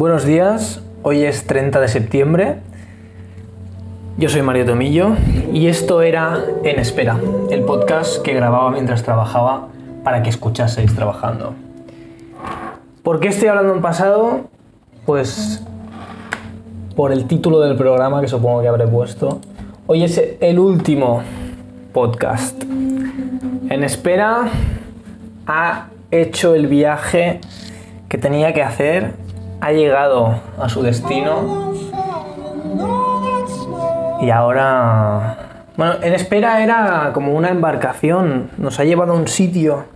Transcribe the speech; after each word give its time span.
Buenos 0.00 0.24
días, 0.24 0.80
hoy 1.02 1.24
es 1.24 1.46
30 1.46 1.78
de 1.78 1.86
septiembre. 1.86 2.56
Yo 4.16 4.30
soy 4.30 4.40
Mario 4.40 4.64
Tomillo 4.64 5.10
y 5.52 5.66
esto 5.66 6.00
era 6.00 6.42
En 6.64 6.78
Espera, 6.78 7.20
el 7.50 7.64
podcast 7.64 8.22
que 8.22 8.32
grababa 8.32 8.70
mientras 8.70 9.02
trabajaba 9.02 9.68
para 10.02 10.22
que 10.22 10.30
escuchaseis 10.30 10.94
trabajando. 10.94 11.52
¿Por 13.02 13.20
qué 13.20 13.28
estoy 13.28 13.48
hablando 13.48 13.74
en 13.74 13.82
pasado? 13.82 14.48
Pues 15.04 15.62
por 16.96 17.12
el 17.12 17.26
título 17.26 17.60
del 17.60 17.76
programa 17.76 18.22
que 18.22 18.28
supongo 18.28 18.62
que 18.62 18.68
habré 18.68 18.86
puesto. 18.86 19.42
Hoy 19.86 20.04
es 20.04 20.18
el 20.40 20.58
último 20.58 21.20
podcast. 21.92 22.62
En 22.62 23.84
espera 23.84 24.48
ha 25.46 25.88
hecho 26.10 26.54
el 26.54 26.68
viaje 26.68 27.42
que 28.08 28.16
tenía 28.16 28.54
que 28.54 28.62
hacer, 28.62 29.12
ha 29.60 29.72
llegado 29.72 30.40
a 30.58 30.68
su 30.68 30.82
destino. 30.82 31.74
Y 34.20 34.30
ahora... 34.30 35.46
Bueno, 35.76 35.94
en 36.02 36.12
espera 36.12 36.62
era 36.62 37.10
como 37.14 37.32
una 37.32 37.48
embarcación, 37.48 38.50
nos 38.58 38.78
ha 38.80 38.84
llevado 38.84 39.12
a 39.12 39.16
un 39.16 39.28
sitio, 39.28 39.86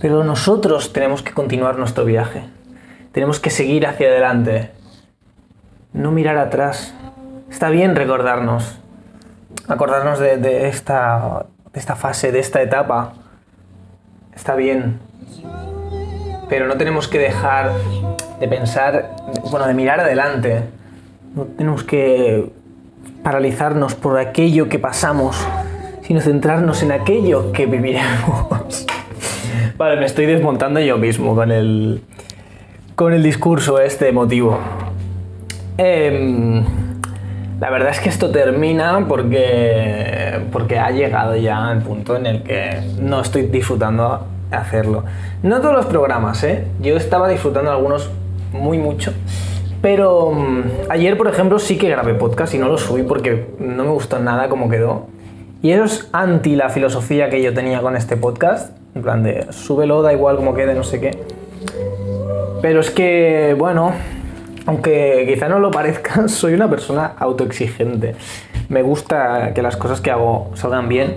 pero 0.00 0.24
nosotros 0.24 0.92
tenemos 0.92 1.22
que 1.22 1.32
continuar 1.32 1.78
nuestro 1.78 2.04
viaje, 2.04 2.42
tenemos 3.12 3.38
que 3.38 3.50
seguir 3.50 3.86
hacia 3.86 4.08
adelante, 4.08 4.72
no 5.92 6.10
mirar 6.10 6.38
atrás. 6.38 6.92
Está 7.48 7.68
bien 7.68 7.94
recordarnos, 7.94 8.80
acordarnos 9.68 10.18
de, 10.18 10.66
esta, 10.66 11.46
de 11.72 11.78
esta 11.78 11.94
fase, 11.94 12.32
de 12.32 12.40
esta 12.40 12.60
etapa, 12.60 13.12
está 14.34 14.56
bien, 14.56 14.98
pero 16.48 16.66
no 16.66 16.76
tenemos 16.76 17.06
que 17.06 17.18
dejar 17.20 17.70
de 18.40 18.48
pensar, 18.48 19.16
bueno, 19.50 19.66
de 19.66 19.74
mirar 19.74 20.00
adelante. 20.00 20.62
No 21.34 21.44
tenemos 21.44 21.84
que 21.84 22.50
paralizarnos 23.22 23.94
por 23.94 24.18
aquello 24.18 24.68
que 24.68 24.78
pasamos, 24.78 25.36
sino 26.02 26.20
centrarnos 26.20 26.82
en 26.82 26.92
aquello 26.92 27.52
que 27.52 27.66
viviremos. 27.66 28.86
vale, 29.76 29.96
me 29.96 30.06
estoy 30.06 30.26
desmontando 30.26 30.80
yo 30.80 30.98
mismo 30.98 31.34
con 31.34 31.50
el, 31.50 32.02
con 32.94 33.12
el 33.12 33.22
discurso 33.22 33.80
este 33.80 34.08
emotivo. 34.08 34.58
Em, 35.78 36.64
la 37.60 37.70
verdad 37.70 37.90
es 37.90 38.00
que 38.00 38.08
esto 38.08 38.30
termina 38.30 39.04
porque, 39.08 40.40
porque 40.52 40.78
ha 40.78 40.90
llegado 40.90 41.36
ya 41.36 41.72
el 41.72 41.80
punto 41.80 42.16
en 42.16 42.26
el 42.26 42.42
que 42.42 42.80
no 43.00 43.20
estoy 43.20 43.42
disfrutando 43.42 44.26
hacerlo. 44.50 45.04
No 45.42 45.60
todos 45.60 45.74
los 45.74 45.86
programas, 45.86 46.42
¿eh? 46.44 46.66
Yo 46.80 46.96
estaba 46.96 47.28
disfrutando 47.28 47.70
algunos 47.70 48.10
muy 48.58 48.78
mucho. 48.78 49.12
Pero 49.82 50.32
mm, 50.32 50.90
ayer, 50.90 51.16
por 51.16 51.28
ejemplo, 51.28 51.58
sí 51.58 51.78
que 51.78 51.88
grabé 51.88 52.14
podcast 52.14 52.54
y 52.54 52.58
no 52.58 52.68
lo 52.68 52.78
subí 52.78 53.02
porque 53.02 53.46
no 53.58 53.84
me 53.84 53.90
gustó 53.90 54.18
nada 54.18 54.48
cómo 54.48 54.68
quedó. 54.68 55.06
Y 55.62 55.70
eso 55.70 55.84
es 55.84 56.08
anti 56.12 56.56
la 56.56 56.68
filosofía 56.68 57.30
que 57.30 57.42
yo 57.42 57.54
tenía 57.54 57.80
con 57.80 57.96
este 57.96 58.16
podcast. 58.16 58.76
En 58.94 59.02
plan 59.02 59.22
de, 59.22 59.52
súbelo, 59.52 60.02
da 60.02 60.12
igual 60.12 60.36
como 60.36 60.54
quede, 60.54 60.74
no 60.74 60.82
sé 60.82 61.00
qué. 61.00 61.10
Pero 62.62 62.80
es 62.80 62.90
que, 62.90 63.54
bueno, 63.58 63.92
aunque 64.66 65.24
quizá 65.28 65.48
no 65.48 65.58
lo 65.58 65.70
parezca, 65.70 66.28
soy 66.28 66.54
una 66.54 66.68
persona 66.68 67.12
autoexigente. 67.18 68.14
Me 68.68 68.82
gusta 68.82 69.52
que 69.54 69.62
las 69.62 69.76
cosas 69.76 70.00
que 70.00 70.10
hago 70.10 70.50
salgan 70.54 70.88
bien 70.88 71.14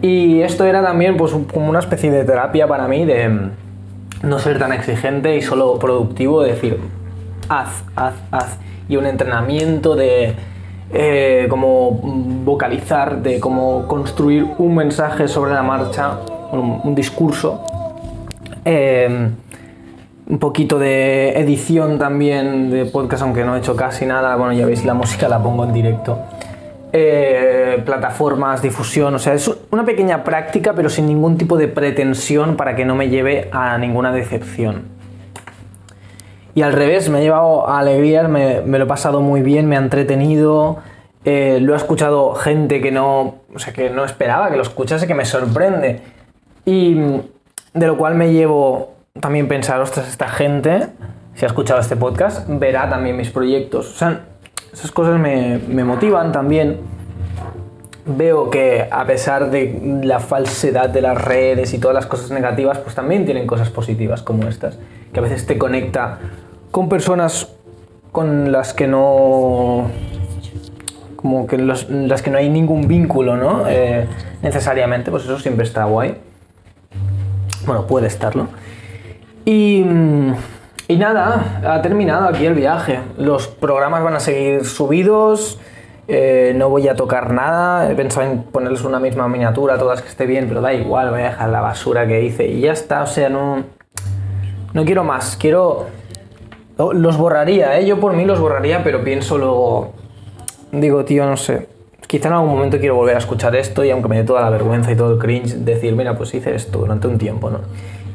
y 0.00 0.42
esto 0.42 0.64
era 0.64 0.82
también 0.82 1.16
pues, 1.16 1.32
como 1.52 1.68
una 1.68 1.80
especie 1.80 2.10
de 2.10 2.24
terapia 2.24 2.66
para 2.68 2.86
mí 2.86 3.04
de 3.04 3.50
no 4.22 4.38
ser 4.38 4.58
tan 4.58 4.72
exigente 4.72 5.36
y 5.36 5.42
solo 5.42 5.78
productivo, 5.78 6.42
de 6.42 6.52
decir, 6.52 6.78
haz, 7.48 7.84
haz, 7.96 8.14
haz. 8.30 8.58
Y 8.88 8.96
un 8.96 9.06
entrenamiento 9.06 9.94
de 9.96 10.34
eh, 10.92 11.46
cómo 11.50 11.90
vocalizar, 12.44 13.22
de 13.22 13.40
cómo 13.40 13.86
construir 13.86 14.46
un 14.58 14.74
mensaje 14.74 15.28
sobre 15.28 15.52
la 15.52 15.62
marcha, 15.62 16.18
un, 16.52 16.94
discurso. 16.94 17.62
Em, 18.64 19.34
un 20.28 20.38
poquito 20.38 20.78
de 20.78 21.38
edición 21.38 21.98
también 21.98 22.70
de 22.70 22.84
podcast, 22.86 23.22
aunque 23.22 23.44
no 23.44 23.56
he 23.56 23.58
hecho 23.58 23.76
casi 23.76 24.06
nada. 24.06 24.36
Bueno, 24.36 24.52
ya 24.52 24.66
veis, 24.66 24.84
la 24.84 24.94
música 24.94 25.28
la 25.28 25.42
pongo 25.42 25.64
en 25.64 25.72
directo. 25.72 26.18
Eh, 26.90 27.82
plataformas, 27.84 28.62
difusión, 28.62 29.14
o 29.14 29.18
sea, 29.18 29.34
es 29.34 29.50
una 29.70 29.84
pequeña 29.84 30.24
práctica 30.24 30.72
pero 30.72 30.88
sin 30.88 31.06
ningún 31.06 31.36
tipo 31.36 31.58
de 31.58 31.68
pretensión 31.68 32.56
para 32.56 32.76
que 32.76 32.86
no 32.86 32.94
me 32.94 33.10
lleve 33.10 33.50
a 33.52 33.76
ninguna 33.76 34.10
decepción. 34.10 34.84
Y 36.54 36.62
al 36.62 36.72
revés, 36.72 37.08
me 37.08 37.18
ha 37.18 37.20
llevado 37.20 37.68
a 37.68 37.78
alegrías, 37.78 38.28
me, 38.28 38.62
lo 38.62 38.84
he 38.84 38.86
pasado 38.86 39.20
muy 39.20 39.42
bien, 39.42 39.68
me 39.68 39.76
ha 39.76 39.78
entretenido, 39.78 40.78
eh, 41.24 41.58
lo 41.60 41.74
ha 41.74 41.76
escuchado 41.76 42.34
gente 42.34 42.80
que 42.80 42.90
no, 42.90 43.36
o 43.54 43.58
sea, 43.58 43.72
que 43.72 43.90
no 43.90 44.04
esperaba 44.04 44.50
que 44.50 44.56
lo 44.56 44.62
escuchase, 44.62 45.06
que 45.06 45.14
me 45.14 45.24
sorprende. 45.24 46.00
Y 46.64 46.94
de 47.74 47.86
lo 47.86 47.96
cual 47.96 48.14
me 48.16 48.32
llevo 48.32 48.94
también 49.20 49.46
pensar, 49.46 49.80
ostras, 49.80 50.08
esta 50.08 50.28
gente, 50.28 50.88
si 51.34 51.44
ha 51.44 51.48
escuchado 51.48 51.80
este 51.80 51.94
podcast, 51.94 52.48
verá 52.48 52.88
también 52.88 53.16
mis 53.16 53.30
proyectos. 53.30 53.94
O 53.94 53.96
sea, 53.96 54.22
esas 54.72 54.90
cosas 54.90 55.18
me, 55.18 55.84
motivan 55.84 56.32
también. 56.32 56.78
Veo 58.06 58.48
que 58.48 58.88
a 58.90 59.04
pesar 59.04 59.50
de 59.50 60.00
la 60.02 60.18
falsedad 60.18 60.88
de 60.88 61.02
las 61.02 61.20
redes 61.20 61.74
y 61.74 61.78
todas 61.78 61.94
las 61.94 62.06
cosas 62.06 62.30
negativas, 62.30 62.78
pues 62.78 62.94
también 62.94 63.26
tienen 63.26 63.46
cosas 63.46 63.68
positivas 63.68 64.22
como 64.22 64.48
estas, 64.48 64.78
que 65.12 65.20
a 65.20 65.22
veces 65.22 65.46
te 65.46 65.58
conecta 65.58 66.18
con 66.70 66.88
personas 66.88 67.48
con 68.10 68.50
las 68.50 68.72
que 68.72 68.86
no 68.86 69.90
como 71.16 71.46
que 71.46 71.58
las 71.58 71.84
que 72.22 72.30
no 72.30 72.38
hay 72.38 72.48
ningún 72.48 72.88
vínculo, 72.88 73.36
¿no? 73.36 73.68
Eh, 73.68 74.06
necesariamente, 74.42 75.10
pues 75.10 75.24
eso 75.24 75.38
siempre 75.38 75.66
está 75.66 75.84
guay. 75.84 76.16
Bueno, 77.66 77.86
puede 77.86 78.06
estarlo. 78.06 78.48
Y 79.44 79.82
mm, 79.84 80.32
y 80.88 80.96
nada, 80.96 81.60
ha 81.66 81.82
terminado 81.82 82.26
aquí 82.26 82.46
el 82.46 82.54
viaje. 82.54 83.00
Los 83.18 83.46
programas 83.46 84.02
van 84.02 84.14
a 84.14 84.20
seguir 84.20 84.64
subidos. 84.64 85.60
Eh, 86.08 86.54
no 86.56 86.70
voy 86.70 86.88
a 86.88 86.96
tocar 86.96 87.30
nada. 87.30 87.90
He 87.90 87.94
pensado 87.94 88.26
en 88.26 88.42
ponerles 88.44 88.82
una 88.84 88.98
misma 88.98 89.28
miniatura, 89.28 89.76
todas 89.76 90.00
que 90.00 90.08
esté 90.08 90.24
bien, 90.24 90.46
pero 90.48 90.62
da 90.62 90.72
igual, 90.72 91.10
voy 91.10 91.20
a 91.20 91.24
dejar 91.24 91.50
la 91.50 91.60
basura 91.60 92.08
que 92.08 92.24
hice 92.24 92.46
y 92.46 92.60
ya 92.62 92.72
está. 92.72 93.02
O 93.02 93.06
sea, 93.06 93.28
no, 93.28 93.64
no 94.72 94.84
quiero 94.86 95.04
más. 95.04 95.36
Quiero. 95.36 95.88
Los 96.78 97.18
borraría, 97.18 97.78
¿eh? 97.78 97.84
Yo 97.84 98.00
por 98.00 98.14
mí 98.14 98.24
los 98.24 98.40
borraría, 98.40 98.82
pero 98.82 99.04
pienso 99.04 99.36
luego. 99.36 99.92
Digo, 100.72 101.04
tío, 101.04 101.26
no 101.26 101.36
sé. 101.36 101.68
Quizá 102.06 102.28
en 102.28 102.34
algún 102.34 102.50
momento 102.50 102.78
quiero 102.78 102.94
volver 102.94 103.16
a 103.16 103.18
escuchar 103.18 103.54
esto 103.56 103.84
y 103.84 103.90
aunque 103.90 104.08
me 104.08 104.16
dé 104.16 104.24
toda 104.24 104.40
la 104.40 104.48
vergüenza 104.48 104.90
y 104.90 104.96
todo 104.96 105.12
el 105.12 105.18
cringe, 105.18 105.56
decir, 105.56 105.94
mira, 105.94 106.16
pues 106.16 106.32
hice 106.32 106.54
esto 106.54 106.78
durante 106.78 107.06
un 107.06 107.18
tiempo, 107.18 107.50
¿no? 107.50 107.58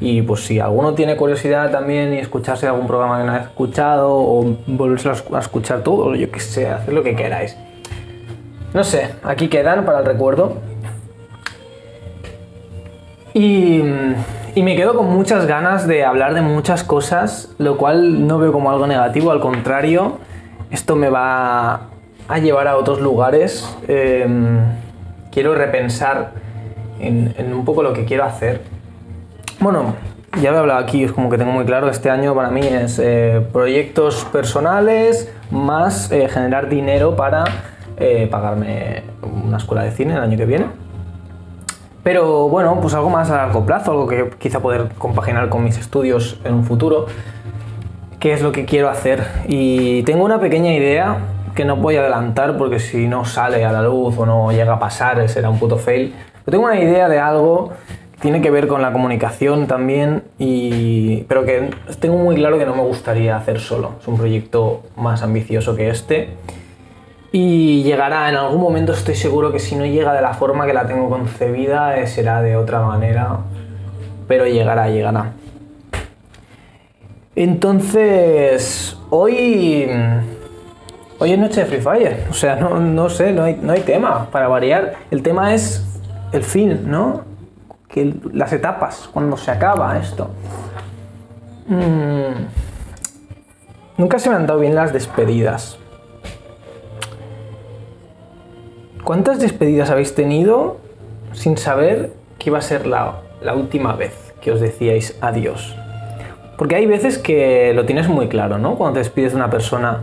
Y 0.03 0.21
pues 0.21 0.41
si 0.41 0.59
alguno 0.59 0.95
tiene 0.95 1.15
curiosidad 1.15 1.71
también 1.71 2.13
y 2.13 2.17
escucharse 2.17 2.67
algún 2.67 2.87
programa 2.87 3.19
que 3.19 3.23
no 3.23 3.31
ha 3.31 3.37
escuchado 3.37 4.11
o 4.11 4.57
volverse 4.67 5.09
a 5.09 5.39
escuchar 5.39 5.81
todo, 5.81 6.13
yo 6.13 6.29
qué 6.29 6.41
sé, 6.41 6.67
hacer 6.67 6.93
lo 6.93 7.03
que 7.03 7.15
queráis. 7.15 7.55
No 8.73 8.83
sé, 8.83 9.15
aquí 9.23 9.47
quedan 9.47 9.85
para 9.85 9.99
el 9.99 10.05
recuerdo. 10.05 10.57
Y, 13.33 13.81
y, 14.55 14.61
me 14.61 14.75
quedo 14.75 14.93
con 14.93 15.07
muchas 15.09 15.45
ganas 15.45 15.87
de 15.87 16.03
hablar 16.03 16.33
de 16.33 16.41
muchas 16.41 16.83
cosas, 16.83 17.55
lo 17.57 17.77
cual 17.77 18.27
no 18.27 18.39
veo 18.39 18.51
como 18.51 18.71
algo 18.71 18.85
negativo, 18.87 19.31
al 19.31 19.39
contrario, 19.39 20.17
esto 20.69 20.97
me 20.97 21.07
va 21.07 21.87
a 22.27 22.39
llevar 22.39 22.67
a 22.67 22.75
otros 22.75 22.99
lugares. 22.99 23.73
Em, 23.87 24.59
quiero 25.31 25.55
repensar 25.55 26.33
en, 26.99 27.33
en 27.37 27.53
un 27.53 27.63
poco 27.63 27.83
lo 27.83 27.93
que 27.93 28.03
quiero 28.03 28.25
hacer 28.25 28.73
bueno, 29.63 29.95
ya 30.41 30.51
lo 30.51 30.57
he 30.57 30.59
hablado 30.59 30.79
aquí, 30.79 31.05
es 31.05 31.13
como 31.13 31.29
que 31.29 31.37
tengo 31.37 31.51
muy 31.51 31.63
claro, 31.63 31.89
este 31.89 32.09
año 32.09 32.35
para 32.35 32.49
mí 32.49 32.61
es 32.61 32.99
eh, 32.99 33.41
proyectos 33.53 34.25
personales 34.25 35.33
más 35.51 36.11
eh, 36.11 36.27
generar 36.27 36.67
dinero 36.67 37.15
para 37.15 37.45
eh, 37.97 38.27
pagarme 38.29 39.03
una 39.21 39.57
escuela 39.57 39.83
de 39.83 39.91
cine 39.91 40.15
el 40.15 40.19
año 40.19 40.37
que 40.37 40.45
viene. 40.45 40.65
Pero 42.03 42.49
bueno, 42.49 42.77
pues 42.81 42.93
algo 42.93 43.09
más 43.09 43.29
a 43.29 43.37
largo 43.37 43.65
plazo, 43.65 43.91
algo 43.91 44.07
que 44.07 44.31
quizá 44.37 44.59
poder 44.59 44.89
compaginar 44.97 45.47
con 45.47 45.63
mis 45.63 45.77
estudios 45.77 46.37
en 46.43 46.55
un 46.55 46.65
futuro, 46.65 47.05
qué 48.19 48.33
es 48.33 48.41
lo 48.41 48.51
que 48.51 48.65
quiero 48.65 48.89
hacer. 48.89 49.25
Y 49.47 50.03
tengo 50.03 50.25
una 50.25 50.41
pequeña 50.41 50.73
idea 50.73 51.19
que 51.55 51.63
no 51.63 51.77
voy 51.77 51.95
a 51.95 52.01
adelantar 52.01 52.57
porque 52.57 52.79
si 52.79 53.07
no 53.07 53.23
sale 53.23 53.63
a 53.63 53.71
la 53.71 53.83
luz 53.83 54.17
o 54.17 54.25
no 54.25 54.51
llega 54.51 54.73
a 54.73 54.79
pasar 54.79 55.29
será 55.29 55.49
un 55.49 55.59
puto 55.59 55.77
fail. 55.77 56.13
Pero 56.43 56.57
tengo 56.57 56.65
una 56.65 56.77
idea 56.77 57.07
de 57.07 57.19
algo 57.19 57.71
tiene 58.23 58.39
que 58.39 58.49
ver 58.51 58.67
con 58.67 58.81
la 58.81 58.93
comunicación 58.93 59.67
también, 59.67 60.23
y, 60.39 61.23
pero 61.23 61.43
que 61.43 61.71
tengo 61.99 62.15
muy 62.15 62.37
claro 62.37 62.57
que 62.57 62.65
no 62.65 62.73
me 62.73 62.81
gustaría 62.81 63.35
hacer 63.35 63.59
solo. 63.59 63.95
Es 63.99 64.07
un 64.07 64.15
proyecto 64.15 64.81
más 64.95 65.23
ambicioso 65.23 65.75
que 65.75 65.89
este. 65.89 66.29
Y 67.33 67.83
llegará 67.83 68.29
en 68.29 68.37
algún 68.37 68.61
momento, 68.61 68.93
estoy 68.93 69.15
seguro 69.15 69.51
que 69.51 69.59
si 69.59 69.75
no 69.75 69.85
llega 69.85 70.13
de 70.13 70.21
la 70.21 70.33
forma 70.35 70.65
que 70.65 70.71
la 70.71 70.87
tengo 70.87 71.09
concebida, 71.09 71.99
eh, 71.99 72.07
será 72.07 72.41
de 72.41 72.55
otra 72.55 72.79
manera. 72.79 73.39
Pero 74.29 74.47
llegará, 74.47 74.87
llegará. 74.87 75.33
Entonces, 77.35 78.97
hoy. 79.09 79.89
Hoy 81.19 81.31
es 81.33 81.37
noche 81.37 81.59
de 81.59 81.65
Free 81.65 81.81
Fire. 81.81 82.27
O 82.29 82.33
sea, 82.33 82.55
no, 82.55 82.79
no 82.79 83.09
sé, 83.09 83.33
no 83.33 83.43
hay, 83.43 83.59
no 83.61 83.73
hay 83.73 83.81
tema 83.81 84.29
para 84.31 84.47
variar. 84.47 84.93
El 85.11 85.21
tema 85.21 85.53
es 85.53 85.85
el 86.31 86.43
fin, 86.43 86.89
¿no? 86.89 87.32
Que 87.93 88.11
las 88.33 88.51
etapas, 88.51 89.07
cuando 89.13 89.37
se 89.37 89.51
acaba 89.51 89.95
esto. 89.99 90.31
Mm. 91.67 92.47
Nunca 93.97 94.17
se 94.17 94.31
me 94.31 94.35
han 94.35 94.47
dado 94.47 94.59
bien 94.59 94.73
las 94.73 94.91
despedidas. 94.91 95.77
¿Cuántas 99.03 99.39
despedidas 99.39 99.91
habéis 99.91 100.15
tenido 100.15 100.77
sin 101.33 101.57
saber 101.57 102.13
que 102.39 102.49
iba 102.49 102.57
a 102.57 102.61
ser 102.61 102.87
la, 102.87 103.19
la 103.43 103.53
última 103.53 103.93
vez 103.95 104.33
que 104.41 104.51
os 104.51 104.59
decíais 104.59 105.15
adiós? 105.21 105.75
Porque 106.57 106.75
hay 106.75 106.87
veces 106.87 107.19
que 107.19 107.73
lo 107.75 107.85
tienes 107.85 108.07
muy 108.07 108.27
claro, 108.27 108.57
¿no? 108.57 108.75
Cuando 108.75 108.93
te 108.93 108.99
despides 108.99 109.33
de 109.33 109.35
una 109.35 109.51
persona 109.51 110.01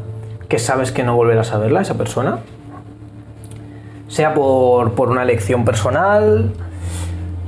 que 0.49 0.61
sabes 0.61 0.93
que 0.93 1.03
no 1.03 1.17
volverás 1.17 1.53
a 1.53 1.59
verla, 1.59 1.81
esa 1.81 1.95
persona. 1.95 2.39
Sea 4.07 4.35
por, 4.35 4.93
por 4.93 5.09
una 5.09 5.25
elección 5.25 5.65
personal, 5.65 6.53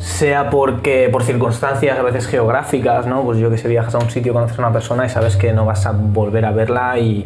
sea 0.02 0.50
porque 0.50 1.08
por 1.12 1.22
circunstancias 1.22 1.96
a 1.96 2.02
veces 2.02 2.26
geográficas, 2.26 3.06
¿no? 3.06 3.22
Pues 3.22 3.38
yo 3.38 3.50
que 3.50 3.56
sé, 3.56 3.68
viajas 3.68 3.94
a 3.94 3.98
un 3.98 4.10
sitio, 4.10 4.32
conoces 4.32 4.58
a 4.58 4.62
una 4.62 4.72
persona 4.72 5.06
y 5.06 5.08
sabes 5.08 5.36
que 5.36 5.52
no 5.52 5.64
vas 5.64 5.86
a 5.86 5.92
volver 5.92 6.44
a 6.44 6.50
verla 6.50 6.98
y, 6.98 7.24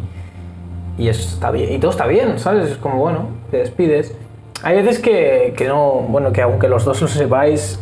y 0.95 1.07
está 1.09 1.49
bien, 1.49 1.73
y 1.73 1.79
todo 1.79 1.89
está 1.89 2.05
bien, 2.05 2.37
¿sabes? 2.37 2.71
Es 2.71 2.77
como, 2.77 2.99
bueno, 2.99 3.29
te 3.49 3.57
despides. 3.57 4.15
Hay 4.61 4.75
veces 4.75 4.99
que, 4.99 5.55
que 5.57 5.67
no, 5.67 6.05
bueno, 6.07 6.31
que 6.31 6.43
aunque 6.43 6.67
los 6.67 6.85
dos 6.85 7.01
lo 7.01 7.07
sepáis, 7.07 7.79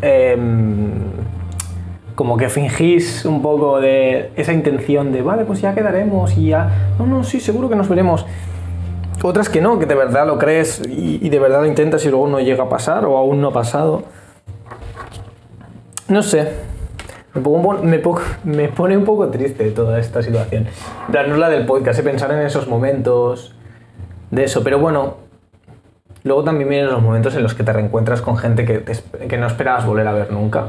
em, 0.00 0.90
como 2.14 2.36
que 2.36 2.48
fingís 2.48 3.24
un 3.24 3.42
poco 3.42 3.80
de 3.80 4.30
esa 4.36 4.52
intención 4.52 5.10
de, 5.10 5.22
vale, 5.22 5.44
pues 5.44 5.60
ya 5.60 5.74
quedaremos 5.74 6.36
y 6.38 6.50
ya, 6.50 6.92
no, 7.00 7.06
no, 7.06 7.24
sí, 7.24 7.40
seguro 7.40 7.68
que 7.68 7.74
nos 7.74 7.88
veremos. 7.88 8.24
Otras 9.24 9.48
que 9.48 9.60
no, 9.60 9.80
que 9.80 9.86
de 9.86 9.96
verdad 9.96 10.24
lo 10.24 10.38
crees 10.38 10.82
y 10.88 11.28
de 11.28 11.38
verdad 11.40 11.62
lo 11.62 11.66
intentas 11.66 12.04
y 12.04 12.10
luego 12.10 12.28
no 12.28 12.38
llega 12.38 12.64
a 12.64 12.68
pasar 12.68 13.06
o 13.06 13.16
aún 13.16 13.40
no 13.40 13.48
ha 13.48 13.52
pasado. 13.52 14.04
No 16.08 16.22
sé. 16.22 16.52
Me, 17.34 18.68
pone 18.68 18.96
un 18.96 19.04
poco 19.04 19.28
triste 19.28 19.70
toda 19.72 19.98
esta 19.98 20.22
situación. 20.22 20.66
En 21.06 21.12
plan, 21.12 21.28
no 21.28 21.34
es 21.34 21.40
la 21.40 21.50
del 21.50 21.66
podcast, 21.66 22.00
pensar 22.00 22.30
en 22.30 22.40
esos 22.40 22.68
momentos 22.68 23.54
de 24.30 24.44
eso. 24.44 24.62
Pero 24.62 24.78
bueno, 24.78 25.16
luego 26.22 26.44
también 26.44 26.68
vienen 26.68 26.90
los 26.90 27.02
momentos 27.02 27.34
en 27.34 27.42
los 27.42 27.54
que 27.54 27.64
te 27.64 27.72
reencuentras 27.72 28.22
con 28.22 28.38
gente 28.38 28.64
que, 28.64 28.84
que 29.28 29.36
no 29.36 29.46
esperabas 29.46 29.84
volver 29.84 30.06
a 30.06 30.12
ver 30.12 30.32
nunca. 30.32 30.66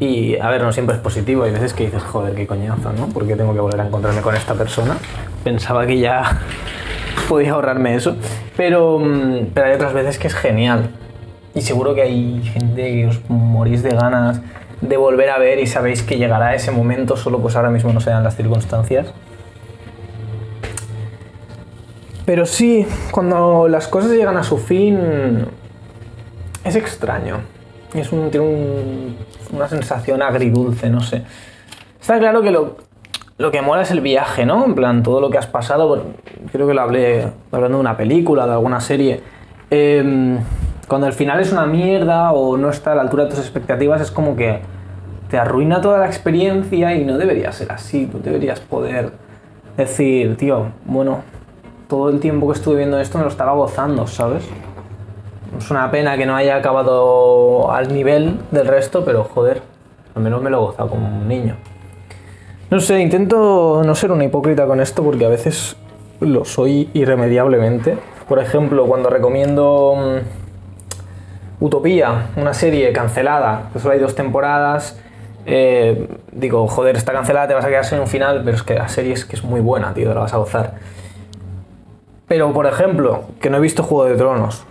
Y 0.00 0.36
a 0.38 0.48
ver, 0.48 0.62
no 0.62 0.72
siempre 0.72 0.96
es 0.96 1.02
positivo. 1.02 1.44
Hay 1.44 1.52
veces 1.52 1.74
que 1.74 1.84
dices, 1.84 2.02
joder, 2.02 2.34
qué 2.34 2.46
coñazo, 2.46 2.92
¿no? 2.92 3.08
¿Por 3.08 3.26
qué 3.26 3.36
tengo 3.36 3.52
que 3.52 3.60
volver 3.60 3.80
a 3.82 3.86
encontrarme 3.86 4.22
con 4.22 4.34
esta 4.34 4.54
persona? 4.54 4.96
Pensaba 5.44 5.86
que 5.86 5.98
ya 5.98 6.40
podía 7.28 7.52
ahorrarme 7.52 7.94
eso. 7.94 8.16
Pero, 8.56 8.98
mm, 8.98 9.50
pero 9.52 9.66
hay 9.66 9.74
otras 9.74 9.92
veces 9.92 10.18
que 10.18 10.26
es 10.26 10.34
genial. 10.34 10.88
Y 11.54 11.60
seguro 11.60 11.94
que 11.94 12.02
hay 12.02 12.42
gente 12.42 12.82
que 12.92 13.06
os 13.06 13.20
morís 13.28 13.82
de 13.82 13.90
ganas 13.90 14.40
de 14.80 14.96
volver 14.96 15.30
a 15.30 15.38
ver 15.38 15.58
y 15.60 15.66
sabéis 15.66 16.02
que 16.02 16.18
llegará 16.18 16.54
ese 16.54 16.70
momento, 16.72 17.16
solo 17.16 17.38
pues 17.38 17.56
ahora 17.56 17.70
mismo 17.70 17.92
no 17.92 18.00
se 18.00 18.10
dan 18.10 18.24
las 18.24 18.36
circunstancias. 18.36 19.06
Pero 22.26 22.46
sí, 22.46 22.86
cuando 23.10 23.68
las 23.68 23.86
cosas 23.86 24.10
llegan 24.12 24.36
a 24.36 24.42
su 24.44 24.58
fin, 24.58 25.46
es 26.64 26.74
extraño. 26.76 27.38
Es 27.94 28.12
un, 28.12 28.30
tiene 28.30 28.46
un- 28.46 29.16
una 29.52 29.68
sensación 29.68 30.22
agridulce, 30.22 30.88
no 30.90 31.00
sé. 31.00 31.22
Está 32.00 32.18
claro 32.18 32.42
que 32.42 32.50
lo, 32.50 32.76
lo 33.38 33.50
que 33.50 33.60
mola 33.62 33.82
es 33.82 33.90
el 33.90 34.00
viaje, 34.00 34.46
¿no? 34.46 34.64
En 34.64 34.74
plan, 34.74 35.02
todo 35.02 35.20
lo 35.20 35.30
que 35.30 35.38
has 35.38 35.46
pasado, 35.46 36.04
creo 36.50 36.66
que 36.66 36.74
lo 36.74 36.80
hablé 36.80 37.28
hablando 37.52 37.78
de 37.78 37.80
una 37.82 37.96
película, 37.96 38.46
de 38.46 38.52
alguna 38.52 38.80
serie. 38.80 39.20
Em, 39.70 40.38
cuando 40.86 41.06
el 41.06 41.12
final 41.12 41.40
es 41.40 41.52
una 41.52 41.66
mierda 41.66 42.32
o 42.32 42.56
no 42.56 42.70
está 42.70 42.92
a 42.92 42.94
la 42.94 43.02
altura 43.02 43.24
de 43.24 43.30
tus 43.30 43.38
expectativas, 43.38 44.00
es 44.00 44.10
como 44.10 44.36
que 44.36 44.60
te 45.30 45.38
arruina 45.38 45.80
toda 45.80 45.98
la 45.98 46.06
experiencia 46.06 46.94
y 46.94 47.04
no 47.04 47.18
debería 47.18 47.52
ser 47.52 47.72
así. 47.72 48.06
Tú 48.06 48.20
deberías 48.20 48.60
poder 48.60 49.12
decir, 49.76 50.36
tío, 50.36 50.66
bueno, 50.84 51.22
todo 51.88 52.10
el 52.10 52.20
tiempo 52.20 52.46
que 52.48 52.54
estuve 52.54 52.76
viendo 52.76 52.98
esto 52.98 53.18
me 53.18 53.24
lo 53.24 53.30
estaba 53.30 53.52
gozando, 53.52 54.06
¿sabes? 54.06 54.44
Es 55.58 55.70
una 55.70 55.90
pena 55.90 56.16
que 56.16 56.26
no 56.26 56.34
haya 56.34 56.56
acabado 56.56 57.70
al 57.70 57.92
nivel 57.92 58.38
del 58.50 58.66
resto, 58.66 59.04
pero 59.04 59.24
joder, 59.24 59.62
al 60.14 60.22
menos 60.22 60.42
me 60.42 60.50
lo 60.50 60.56
he 60.56 60.60
gozado 60.60 60.90
como 60.90 61.06
un 61.06 61.28
niño. 61.28 61.56
No 62.70 62.80
sé, 62.80 63.00
intento 63.00 63.82
no 63.84 63.94
ser 63.94 64.10
una 64.10 64.24
hipócrita 64.24 64.66
con 64.66 64.80
esto 64.80 65.02
porque 65.02 65.24
a 65.24 65.28
veces 65.28 65.76
lo 66.20 66.44
soy 66.44 66.90
irremediablemente. 66.94 67.96
Por 68.28 68.38
ejemplo, 68.38 68.86
cuando 68.86 69.10
recomiendo 69.10 69.94
mm, 69.96 70.43
Utopía, 71.60 72.28
una 72.36 72.52
serie 72.52 72.92
cancelada, 72.92 73.70
que 73.72 73.78
solo 73.78 73.94
hay 73.94 74.00
dos 74.00 74.14
temporadas, 74.14 74.98
eh, 75.46 76.08
digo, 76.32 76.66
joder, 76.68 76.96
está 76.96 77.12
cancelada, 77.12 77.48
te 77.48 77.54
vas 77.54 77.64
a 77.64 77.68
quedar 77.68 77.84
sin 77.84 78.00
un 78.00 78.06
final, 78.06 78.42
pero 78.44 78.56
es 78.56 78.62
que 78.62 78.74
la 78.74 78.88
serie 78.88 79.12
es 79.12 79.24
que 79.24 79.36
es 79.36 79.44
muy 79.44 79.60
buena, 79.60 79.92
tío, 79.94 80.12
la 80.14 80.20
vas 80.20 80.34
a 80.34 80.38
gozar. 80.38 80.74
Pero, 82.26 82.52
por 82.52 82.66
ejemplo, 82.66 83.24
que 83.40 83.50
no 83.50 83.58
he 83.58 83.60
visto 83.60 83.82
Juego 83.82 84.06
de 84.06 84.16
Tronos, 84.16 84.64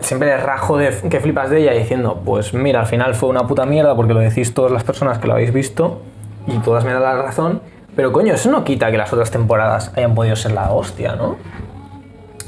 siempre 0.00 0.36
rajo 0.36 0.76
de 0.76 0.90
que 1.08 1.20
flipas 1.20 1.50
de 1.50 1.62
ella 1.62 1.72
diciendo, 1.72 2.20
pues 2.24 2.54
mira, 2.54 2.80
al 2.80 2.86
final 2.86 3.14
fue 3.14 3.28
una 3.28 3.46
puta 3.46 3.66
mierda 3.66 3.96
porque 3.96 4.14
lo 4.14 4.20
decís 4.20 4.54
todas 4.54 4.70
las 4.70 4.84
personas 4.84 5.18
que 5.18 5.26
lo 5.26 5.32
habéis 5.32 5.52
visto 5.52 6.02
y 6.46 6.58
todas 6.58 6.84
me 6.84 6.92
dan 6.92 7.02
la 7.02 7.20
razón, 7.20 7.62
pero 7.96 8.12
coño, 8.12 8.34
eso 8.34 8.50
no 8.50 8.62
quita 8.64 8.90
que 8.90 8.98
las 8.98 9.12
otras 9.12 9.30
temporadas 9.30 9.92
hayan 9.96 10.14
podido 10.14 10.36
ser 10.36 10.52
la 10.52 10.70
hostia, 10.70 11.16
¿no? 11.16 11.36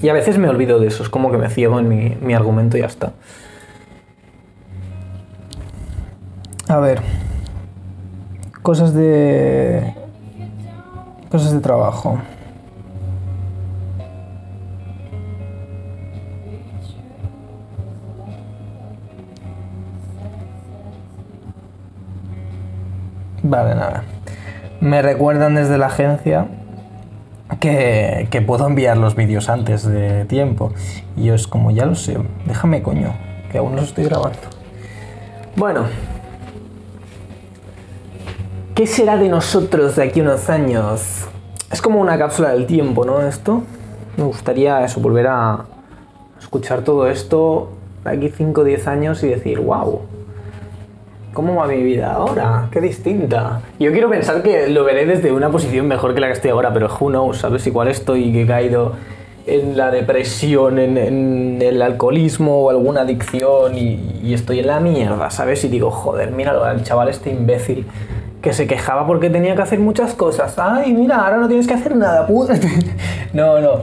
Y 0.02 0.08
a 0.08 0.12
veces 0.14 0.38
me 0.38 0.48
olvido 0.48 0.80
de 0.80 0.86
eso, 0.86 1.02
es 1.02 1.08
como 1.08 1.30
que 1.30 1.36
me 1.36 1.50
ciego 1.50 1.78
en 1.78 1.88
mi, 1.88 2.16
mi 2.20 2.34
argumento 2.34 2.76
y 2.76 2.80
ya 2.80 2.86
está. 2.86 3.12
A 6.68 6.78
ver. 6.78 7.00
Cosas 8.62 8.94
de... 8.94 9.94
Cosas 11.30 11.52
de 11.52 11.60
trabajo. 11.60 12.18
Vale, 23.42 23.74
nada. 23.74 24.04
Me 24.80 25.02
recuerdan 25.02 25.56
desde 25.56 25.76
la 25.76 25.86
agencia 25.86 26.46
que, 27.60 28.44
puedo 28.46 28.66
enviar 28.66 28.96
los 28.96 29.14
vídeos 29.14 29.48
antes 29.48 29.84
de 29.86 30.24
tiempo. 30.24 30.72
Y 31.16 31.26
yo 31.26 31.34
es 31.34 31.46
como, 31.46 31.70
ya 31.70 31.86
lo 31.86 31.94
sé, 31.94 32.18
déjame 32.46 32.82
coño, 32.82 33.14
que 33.52 33.58
aún 33.58 33.76
los 33.76 33.86
estoy 33.86 34.04
grabando. 34.04 34.38
Bueno. 35.56 35.84
¿Qué 38.74 38.86
será 38.86 39.18
de 39.18 39.28
nosotros 39.28 39.96
de 39.96 40.04
aquí 40.04 40.22
unos 40.22 40.48
años? 40.48 41.26
Es 41.70 41.82
como 41.82 42.00
una 42.00 42.18
cápsula 42.18 42.50
del 42.52 42.66
tiempo, 42.66 43.04
¿no? 43.04 43.20
Esto. 43.20 43.62
Me 44.16 44.24
gustaría 44.24 44.82
eso, 44.84 45.00
volver 45.00 45.26
a 45.28 45.66
escuchar 46.40 46.82
todo 46.82 47.06
esto 47.06 47.70
de 48.04 48.10
aquí 48.10 48.30
5 48.30 48.60
o 48.60 48.64
10 48.64 48.86
años 48.86 49.22
y 49.22 49.28
decir, 49.28 49.60
wow, 49.60 50.00
¿Cómo 51.32 51.54
va 51.54 51.66
mi 51.68 51.80
vida 51.82 52.12
ahora? 52.12 52.68
Qué 52.72 52.80
distinta. 52.80 53.60
Yo 53.78 53.92
quiero 53.92 54.10
pensar 54.10 54.42
que 54.42 54.68
lo 54.68 54.82
veré 54.82 55.06
desde 55.06 55.30
una 55.30 55.48
posición 55.48 55.86
mejor 55.86 56.12
que 56.12 56.20
la 56.20 56.26
que 56.26 56.32
estoy 56.32 56.50
ahora, 56.50 56.72
pero 56.72 56.88
who 56.88 57.08
knows, 57.08 57.38
¿sabes? 57.38 57.64
Igual 57.68 57.86
estoy 57.86 58.32
que 58.32 58.42
he 58.42 58.46
caído 58.46 58.94
en 59.46 59.76
la 59.76 59.92
depresión, 59.92 60.80
en, 60.80 60.98
en 60.98 61.62
el 61.62 61.82
alcoholismo 61.82 62.64
o 62.64 62.70
alguna 62.70 63.02
adicción 63.02 63.76
y, 63.76 64.32
estoy 64.34 64.58
en 64.60 64.66
la 64.66 64.80
mierda, 64.80 65.30
¿sabes? 65.30 65.64
Y 65.64 65.68
digo, 65.68 65.90
joder, 65.90 66.32
míralo, 66.32 66.64
al 66.64 66.82
chaval 66.82 67.08
este 67.08 67.30
imbécil 67.30 67.86
que 68.42 68.52
se 68.52 68.66
quejaba 68.66 69.06
porque 69.06 69.30
tenía 69.30 69.54
que 69.54 69.62
hacer 69.62 69.78
muchas 69.78 70.14
cosas. 70.14 70.58
Ay, 70.58 70.92
mira, 70.92 71.24
ahora 71.24 71.36
no 71.36 71.46
tienes 71.46 71.68
que 71.68 71.74
hacer 71.74 71.94
nada, 71.94 72.26
puta. 72.26 72.54
no, 73.32 73.60
no. 73.60 73.82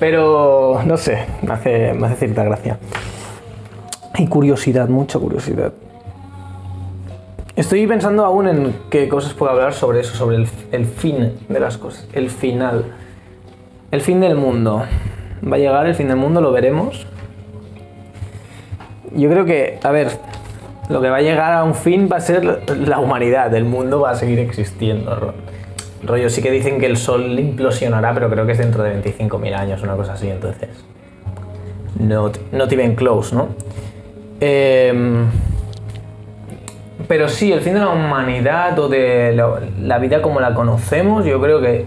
Pero, 0.00 0.80
no 0.86 0.96
sé, 0.96 1.18
me 1.42 1.52
hace, 1.52 1.92
me 1.92 2.06
hace 2.06 2.16
cierta 2.16 2.44
gracia. 2.44 2.78
Y 4.16 4.26
curiosidad, 4.26 4.88
mucha 4.88 5.18
curiosidad. 5.18 5.72
Estoy 7.58 7.88
pensando 7.88 8.24
aún 8.24 8.46
en 8.46 8.72
qué 8.88 9.08
cosas 9.08 9.34
puedo 9.34 9.50
hablar 9.50 9.74
sobre 9.74 9.98
eso, 9.98 10.14
sobre 10.14 10.36
el, 10.36 10.86
fin 10.86 11.32
de 11.48 11.58
las 11.58 11.76
cosas, 11.76 12.06
el 12.12 12.30
final. 12.30 12.84
El 13.90 14.00
fin 14.00 14.20
del 14.20 14.36
mundo. 14.36 14.84
Va 15.44 15.56
a 15.56 15.58
llegar 15.58 15.84
el 15.88 15.96
fin 15.96 16.06
del 16.06 16.18
mundo, 16.18 16.40
lo 16.40 16.52
veremos. 16.52 17.04
Yo 19.12 19.28
creo 19.28 19.44
que, 19.44 19.80
a 19.82 19.90
ver, 19.90 20.08
lo 20.88 21.00
que 21.00 21.10
va 21.10 21.16
a 21.16 21.20
llegar 21.20 21.52
a 21.52 21.64
un 21.64 21.74
fin 21.74 22.08
va 22.10 22.18
a 22.18 22.20
ser 22.20 22.62
la 22.86 23.00
humanidad, 23.00 23.52
el 23.52 23.64
mundo 23.64 23.98
va 24.02 24.10
a 24.10 24.14
seguir 24.14 24.38
existiendo. 24.38 25.16
ro- 25.16 25.34
Rollo, 26.04 26.30
sí 26.30 26.40
que 26.40 26.52
dicen 26.52 26.78
que 26.78 26.86
el 26.86 26.96
sol 26.96 27.36
implosionará, 27.40 28.14
pero 28.14 28.30
creo 28.30 28.46
que 28.46 28.52
es 28.52 28.58
dentro 28.58 28.84
de 28.84 28.92
25.000 29.02 29.52
años, 29.56 29.82
una 29.82 29.96
cosa 29.96 30.12
así, 30.12 30.30
entonces. 30.30 30.68
Not, 31.98 32.38
not 32.52 32.70
even 32.72 32.94
close, 32.94 33.34
¿no? 33.34 33.48
Em, 34.38 35.26
Pero 37.08 37.28
sí, 37.28 37.50
el 37.50 37.62
fin 37.62 37.72
de 37.72 37.80
la 37.80 37.88
humanidad 37.88 38.78
o 38.78 38.88
de 38.88 39.34
la, 39.80 39.98
vida 39.98 40.20
como 40.20 40.40
la 40.40 40.52
conocemos, 40.52 41.24
yo 41.24 41.40
creo 41.40 41.60
que 41.60 41.86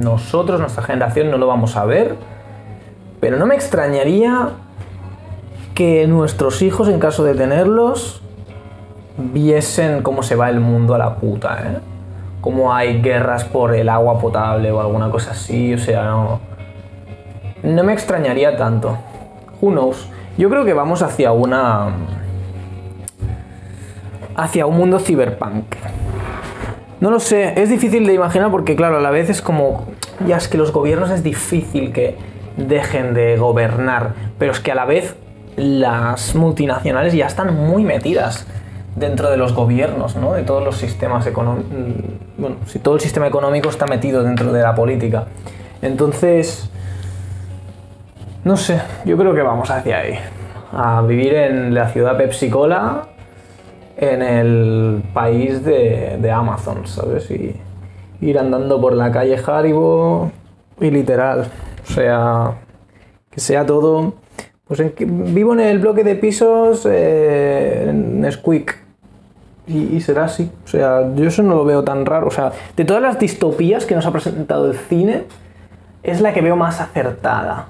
nosotros, 0.00 0.58
nuestra 0.58 0.82
generación, 0.82 1.30
no 1.30 1.38
lo 1.38 1.46
vamos 1.46 1.76
a 1.76 1.84
ver. 1.84 2.16
Pero 3.20 3.38
no 3.38 3.46
me 3.46 3.54
extrañaría 3.54 4.48
que 5.72 6.08
nuestros 6.08 6.62
hijos, 6.62 6.88
en 6.88 6.98
caso 6.98 7.22
de 7.22 7.34
tenerlos, 7.34 8.22
viesen 9.16 10.02
cómo 10.02 10.24
se 10.24 10.34
va 10.34 10.50
el 10.50 10.58
mundo 10.58 10.96
a 10.96 10.98
la 10.98 11.14
puta, 11.14 11.58
¿eh? 11.64 11.78
Cómo 12.40 12.74
hay 12.74 13.00
guerras 13.00 13.44
por 13.44 13.74
el 13.74 13.88
agua 13.88 14.18
potable 14.18 14.70
o 14.72 14.80
alguna 14.80 15.10
cosa 15.10 15.30
así, 15.30 15.74
o 15.74 15.78
sea, 15.78 16.04
no... 16.04 16.40
No 17.62 17.84
me 17.84 17.94
extrañaría 17.94 18.56
tanto. 18.56 18.98
Who 19.62 19.70
knows? 19.70 20.08
Yo 20.36 20.50
creo 20.50 20.64
que 20.64 20.74
vamos 20.74 21.02
hacia 21.02 21.32
una... 21.32 21.92
hacia 24.36 24.66
un 24.66 24.76
mundo 24.76 24.98
cyberpunk. 24.98 25.64
No 27.00 27.10
lo 27.10 27.20
sé, 27.20 27.60
es 27.60 27.68
difícil 27.68 28.06
de 28.06 28.14
imaginar 28.14 28.50
porque 28.50 28.76
claro, 28.76 28.98
a 28.98 29.00
la 29.00 29.10
vez 29.10 29.30
es 29.30 29.42
como... 29.42 29.86
Ya 30.26 30.36
es 30.36 30.48
que 30.48 30.56
los 30.56 30.72
gobiernos 30.72 31.10
es 31.10 31.22
difícil 31.22 31.92
que 31.92 32.16
dejen 32.56 33.14
de 33.14 33.36
gobernar, 33.36 34.14
pero 34.38 34.52
es 34.52 34.60
que 34.60 34.72
a 34.72 34.74
la 34.74 34.84
vez 34.84 35.16
las 35.56 36.34
multinacionales 36.34 37.12
ya 37.12 37.26
están 37.26 37.54
muy 37.54 37.84
metidas 37.84 38.46
dentro 38.96 39.30
de 39.30 39.36
los 39.36 39.54
gobiernos, 39.54 40.16
¿no? 40.16 40.32
De 40.34 40.42
todos 40.42 40.64
los 40.64 40.76
sistemas 40.76 41.26
económicos. 41.26 41.72
Bueno, 42.38 42.56
si 42.66 42.78
todo 42.78 42.94
el 42.94 43.00
sistema 43.00 43.26
económico 43.26 43.68
está 43.68 43.86
metido 43.86 44.22
dentro 44.22 44.52
de 44.52 44.62
la 44.62 44.74
política. 44.74 45.24
Entonces, 45.82 46.70
no 48.44 48.56
sé, 48.56 48.80
yo 49.04 49.16
creo 49.16 49.34
que 49.34 49.42
vamos 49.42 49.70
hacia 49.70 49.98
ahí. 49.98 50.18
A 50.72 51.02
vivir 51.02 51.34
en 51.34 51.74
la 51.74 51.88
ciudad 51.88 52.16
Pepsi 52.16 52.50
Cola, 52.50 53.08
en 53.96 54.22
el 54.22 55.02
país 55.12 55.64
de, 55.64 56.18
de 56.20 56.30
Amazon, 56.30 56.86
¿sabes? 56.86 57.30
Y 57.30 57.54
ir 58.20 58.38
andando 58.38 58.80
por 58.80 58.94
la 58.94 59.12
calle 59.12 59.40
Haribo 59.44 60.30
y 60.80 60.90
literal. 60.90 61.46
O 61.88 61.92
sea, 61.92 62.52
que 63.30 63.40
sea 63.40 63.66
todo. 63.66 64.14
Pues 64.66 64.82
vivo 64.98 65.52
en 65.52 65.60
el 65.60 65.78
bloque 65.78 66.04
de 66.04 66.14
pisos 66.14 66.86
eh, 66.90 67.86
en 67.88 68.26
Squeak. 68.30 68.82
Y 69.66 70.00
será 70.00 70.24
así. 70.24 70.50
O 70.64 70.68
sea, 70.68 71.14
yo 71.14 71.26
eso 71.26 71.42
no 71.42 71.54
lo 71.54 71.64
veo 71.64 71.84
tan 71.84 72.04
raro. 72.04 72.26
O 72.28 72.30
sea, 72.30 72.52
de 72.76 72.84
todas 72.84 73.02
las 73.02 73.18
distopías 73.18 73.86
que 73.86 73.94
nos 73.94 74.04
ha 74.04 74.12
presentado 74.12 74.70
el 74.70 74.76
cine, 74.76 75.24
es 76.02 76.20
la 76.20 76.34
que 76.34 76.42
veo 76.42 76.54
más 76.54 76.80
acertada. 76.80 77.68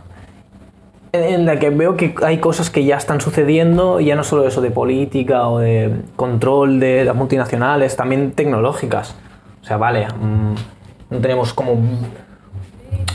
En, 1.15 1.47
la 1.47 1.61
que 1.61 1.71
veo 1.71 1.97
que 1.97 2.13
hay 2.25 2.39
cosas 2.39 2.71
que 2.71 2.85
ya 2.85 2.97
están 2.97 3.21
sucediendo, 3.21 4.01
y 4.01 4.07
ya 4.07 4.17
no 4.17 4.25
solo 4.25 4.49
eso 4.49 4.61
de 4.61 4.73
política 4.73 5.47
o 5.47 5.61
de 5.61 5.93
control 6.17 6.81
de 6.81 7.05
las 7.05 7.15
multinacionales, 7.15 7.95
también 7.95 8.33
tecnológicas. 8.33 9.15
O 9.63 9.65
sea, 9.65 9.77
vale, 9.77 10.09
mm, 10.09 10.55
no 11.11 11.19
tenemos 11.21 11.55
como 11.55 11.79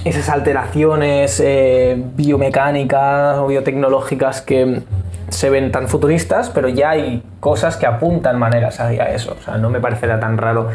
esas 0.06 0.30
alteraciones 0.30 1.42
eh, 1.44 2.02
biomecánicas 2.16 3.38
o 3.38 3.48
biotecnológicas 3.48 4.42
que 4.42 4.82
se 5.28 5.50
ven 5.50 5.70
tan 5.74 5.90
futuristas, 5.90 6.50
pero 6.50 6.70
ya 6.70 6.92
hay 6.92 7.22
cosas 7.42 7.76
que 7.76 7.86
apuntan 7.86 8.40
maneras 8.40 8.80
hacia 8.80 9.14
eso. 9.14 9.36
O 9.38 9.44
sea, 9.44 9.58
no 9.58 9.70
me 9.70 9.82
parecerá 9.82 10.22
tan 10.22 10.38
raro 10.38 10.70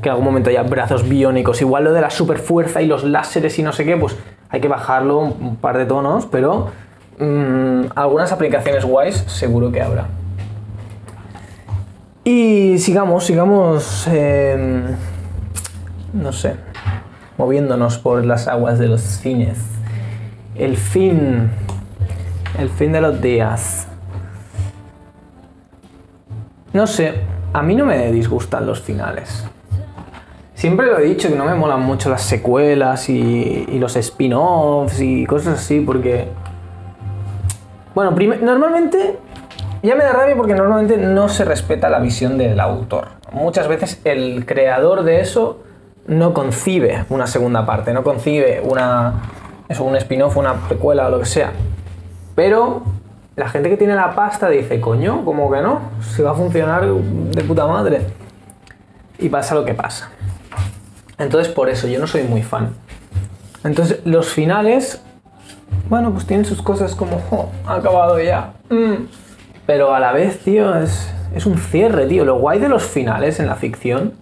que 0.00 0.08
en 0.08 0.12
algún 0.12 0.24
momento 0.24 0.48
haya 0.48 0.62
brazos 0.62 1.06
biónicos. 1.06 1.60
Igual 1.60 1.84
lo 1.84 1.92
de 1.92 2.00
la 2.00 2.08
superfuerza 2.08 2.80
y 2.80 2.86
los 2.86 3.04
láseres 3.04 3.58
y 3.58 3.62
no 3.62 3.72
sé 3.72 3.84
qué, 3.84 3.98
pues 3.98 4.16
hay 4.50 4.60
que 4.60 4.68
bajarlo 4.68 5.18
un, 5.18 5.56
par 5.56 5.78
de 5.78 5.86
tonos, 5.86 6.26
pero 6.26 6.70
mm, 7.18 7.92
algunas 7.94 8.32
aplicaciones 8.32 8.84
guays 8.84 9.16
seguro 9.26 9.70
que 9.70 9.80
habrá. 9.80 10.06
Y 12.24 12.78
sigamos, 12.78 13.24
sigamos, 13.24 14.06
eh, 14.10 14.94
no 16.12 16.32
sé, 16.32 16.56
moviéndonos 17.38 17.98
por 17.98 18.24
las 18.24 18.48
aguas 18.48 18.78
de 18.78 18.88
los 18.88 19.00
cines. 19.00 19.58
El 20.56 20.76
fin, 20.76 21.50
el 22.58 22.68
fin 22.68 22.92
de 22.92 23.00
los 23.00 23.20
días. 23.22 23.86
No 26.72 26.86
sé, 26.86 27.14
a 27.52 27.62
mí 27.62 27.74
no 27.74 27.86
me 27.86 28.12
disgustan 28.12 28.66
los 28.66 28.80
finales. 28.80 29.44
Siempre 30.60 30.88
lo 30.88 30.98
he 30.98 31.04
dicho 31.04 31.30
que 31.30 31.36
no 31.36 31.46
me 31.46 31.54
molan 31.54 31.80
mucho 31.80 32.10
las 32.10 32.20
secuelas 32.20 33.08
y, 33.08 33.64
los 33.78 33.96
spin-offs 33.96 35.00
y 35.00 35.24
cosas 35.24 35.58
así 35.58 35.80
porque... 35.80 36.28
Bueno, 37.94 38.10
normalmente 38.42 39.18
ya 39.82 39.94
me 39.94 40.04
da 40.04 40.12
rabia 40.12 40.36
porque 40.36 40.54
normalmente 40.54 40.98
no 40.98 41.30
se 41.30 41.46
respeta 41.46 41.88
la 41.88 41.98
visión 41.98 42.36
del 42.36 42.60
autor. 42.60 43.08
Muchas 43.32 43.68
veces 43.68 44.02
el 44.04 44.44
creador 44.44 45.02
de 45.02 45.22
eso 45.22 45.60
no 46.06 46.34
concibe 46.34 47.06
una 47.08 47.26
segunda 47.26 47.64
parte, 47.64 47.94
no 47.94 48.04
concibe 48.04 48.60
una, 48.62 49.14
eso, 49.66 49.82
un 49.82 49.96
spin-off, 49.96 50.36
una 50.36 50.68
precuela 50.68 51.06
o 51.06 51.10
lo 51.10 51.20
que 51.20 51.24
sea. 51.24 51.52
Pero 52.34 52.82
la 53.34 53.48
gente 53.48 53.70
que 53.70 53.78
tiene 53.78 53.94
la 53.94 54.14
pasta 54.14 54.50
dice, 54.50 54.78
coño, 54.78 55.24
como 55.24 55.50
que 55.50 55.62
no, 55.62 55.80
si 56.02 56.20
va 56.20 56.32
a 56.32 56.34
funcionar 56.34 56.84
de 56.84 57.44
puta 57.44 57.66
madre. 57.66 58.02
Y 59.18 59.30
pasa 59.30 59.54
lo 59.54 59.64
que 59.64 59.72
pasa. 59.72 60.10
Entonces 61.20 61.52
por 61.52 61.68
eso 61.68 61.86
yo 61.86 62.00
no 62.00 62.06
soy 62.06 62.24
muy 62.24 62.42
fan. 62.42 62.70
Entonces 63.62 64.00
los 64.04 64.28
finales, 64.28 65.00
bueno, 65.88 66.10
pues 66.12 66.26
tienen 66.26 66.44
sus 66.46 66.62
cosas 66.62 66.94
como, 66.94 67.20
"Jo, 67.30 67.50
ha 67.66 67.76
acabado 67.76 68.18
ya. 68.20 68.54
Mm". 68.70 69.04
Pero 69.66 69.94
a 69.94 70.00
la 70.00 70.12
vez, 70.12 70.40
tío, 70.40 70.74
es, 70.74 71.08
es 71.34 71.46
un 71.46 71.58
cierre, 71.58 72.06
tío. 72.06 72.24
Lo 72.24 72.38
guay 72.38 72.58
de 72.58 72.68
los 72.68 72.82
finales 72.82 73.38
en 73.38 73.46
la 73.46 73.54
ficción 73.54 74.14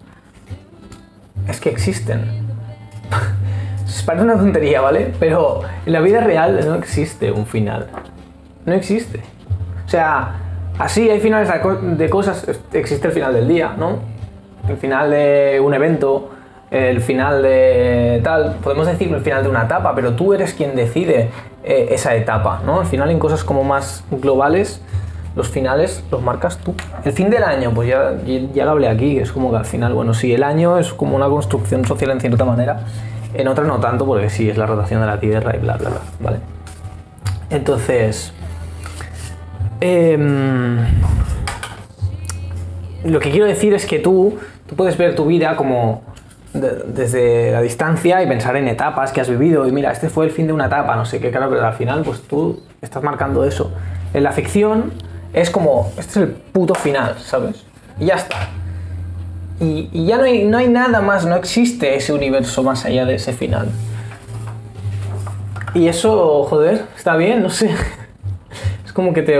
es 1.48 1.60
que 1.60 1.70
existen. 1.70 2.46
Parece 4.06 4.24
una 4.24 4.36
tontería, 4.36 4.80
¿vale? 4.80 5.12
Pero 5.20 5.60
en 5.84 5.92
la 5.92 6.00
vida 6.00 6.20
real 6.20 6.60
no 6.66 6.74
existe 6.74 7.30
un 7.30 7.46
final. 7.46 7.88
No 8.64 8.72
existe. 8.72 9.20
O 9.86 9.88
sea, 9.88 10.34
así 10.78 11.10
hay 11.10 11.20
finales 11.20 11.50
de 11.98 12.10
cosas. 12.10 12.46
Existe 12.72 13.08
el 13.08 13.12
final 13.12 13.34
del 13.34 13.46
día, 13.48 13.74
¿no? 13.78 13.98
El 14.68 14.76
final 14.78 15.10
de 15.10 15.60
un 15.62 15.74
evento, 15.74 16.30
el 16.70 17.00
final 17.00 17.42
de 17.42 18.20
tal. 18.22 18.56
Podemos 18.62 18.86
decir 18.86 19.12
el 19.12 19.20
final 19.20 19.42
de 19.42 19.48
una 19.48 19.64
etapa, 19.64 19.94
pero 19.94 20.12
tú 20.12 20.34
eres 20.34 20.54
quien 20.54 20.76
decide 20.76 21.30
eh, 21.64 21.88
esa 21.90 22.14
etapa, 22.14 22.60
¿no? 22.64 22.80
Al 22.80 22.86
final 22.86 23.10
en 23.10 23.18
cosas 23.18 23.44
como 23.44 23.64
más 23.64 24.04
globales, 24.10 24.82
los 25.34 25.48
finales 25.48 26.04
los 26.10 26.22
marcas 26.22 26.58
tú. 26.58 26.74
El 27.04 27.12
fin 27.12 27.30
del 27.30 27.44
año, 27.44 27.72
pues 27.74 27.88
ya, 27.88 28.14
ya 28.52 28.64
lo 28.64 28.72
hablé 28.72 28.88
aquí, 28.88 29.18
es 29.18 29.32
como 29.32 29.50
que 29.50 29.58
al 29.58 29.64
final, 29.64 29.94
bueno, 29.94 30.14
sí, 30.14 30.32
el 30.32 30.42
año 30.42 30.78
es 30.78 30.92
como 30.92 31.16
una 31.16 31.28
construcción 31.28 31.84
social 31.84 32.10
en 32.10 32.20
cierta 32.20 32.44
manera, 32.44 32.80
en 33.34 33.48
otra 33.48 33.64
no 33.64 33.78
tanto, 33.78 34.04
porque 34.04 34.30
sí, 34.30 34.50
es 34.50 34.56
la 34.56 34.66
rotación 34.66 35.00
de 35.00 35.06
la 35.06 35.20
Tierra 35.20 35.54
y 35.56 35.60
bla, 35.60 35.76
bla, 35.76 35.90
bla, 35.90 36.00
¿vale? 36.20 36.38
Entonces, 37.50 38.32
em, 39.80 40.78
lo 43.04 43.20
que 43.20 43.30
quiero 43.30 43.46
decir 43.46 43.72
es 43.74 43.86
que 43.86 44.00
tú, 44.00 44.38
tú 44.66 44.74
puedes 44.74 44.98
ver 44.98 45.14
tu 45.14 45.24
vida 45.24 45.56
como 45.56 46.02
de- 46.54 46.82
desde 46.86 47.52
la 47.52 47.60
distancia 47.60 48.22
y 48.22 48.26
pensar 48.26 48.56
en 48.56 48.68
etapas 48.68 49.12
que 49.12 49.20
has 49.20 49.28
vivido 49.28 49.66
y 49.66 49.72
mira, 49.72 49.92
este 49.92 50.08
fue 50.08 50.24
el 50.26 50.30
fin 50.30 50.46
de 50.46 50.52
una 50.52 50.66
etapa, 50.66 50.96
no 50.96 51.04
sé 51.04 51.20
qué, 51.20 51.30
claro, 51.30 51.50
pero 51.50 51.66
al 51.66 51.74
final 51.74 52.02
pues 52.02 52.22
tú 52.22 52.60
estás 52.80 53.02
marcando 53.02 53.44
eso. 53.44 53.70
En 54.14 54.22
la 54.22 54.32
ficción 54.32 54.92
es 55.32 55.50
como, 55.50 55.92
este 55.98 56.10
es 56.10 56.16
el 56.16 56.28
puto 56.28 56.74
final, 56.74 57.16
¿sabes? 57.18 57.64
Y 58.00 58.06
ya 58.06 58.14
está. 58.14 58.36
Y, 59.60 59.88
y 59.92 60.06
ya 60.06 60.16
no 60.18 60.22
hay, 60.24 60.44
no 60.44 60.56
hay 60.58 60.68
nada 60.68 61.00
más, 61.00 61.26
no 61.26 61.34
existe 61.36 61.96
ese 61.96 62.12
universo 62.12 62.62
más 62.62 62.84
allá 62.84 63.04
de 63.04 63.16
ese 63.16 63.32
final. 63.32 63.68
Y 65.74 65.88
eso, 65.88 66.44
joder, 66.44 66.84
está 66.96 67.16
bien, 67.16 67.42
no 67.42 67.50
sé. 67.50 67.70
Es 68.86 68.92
como 68.94 69.12
que 69.12 69.22
te, 69.22 69.38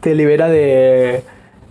te 0.00 0.14
libera 0.14 0.48
de, 0.48 1.24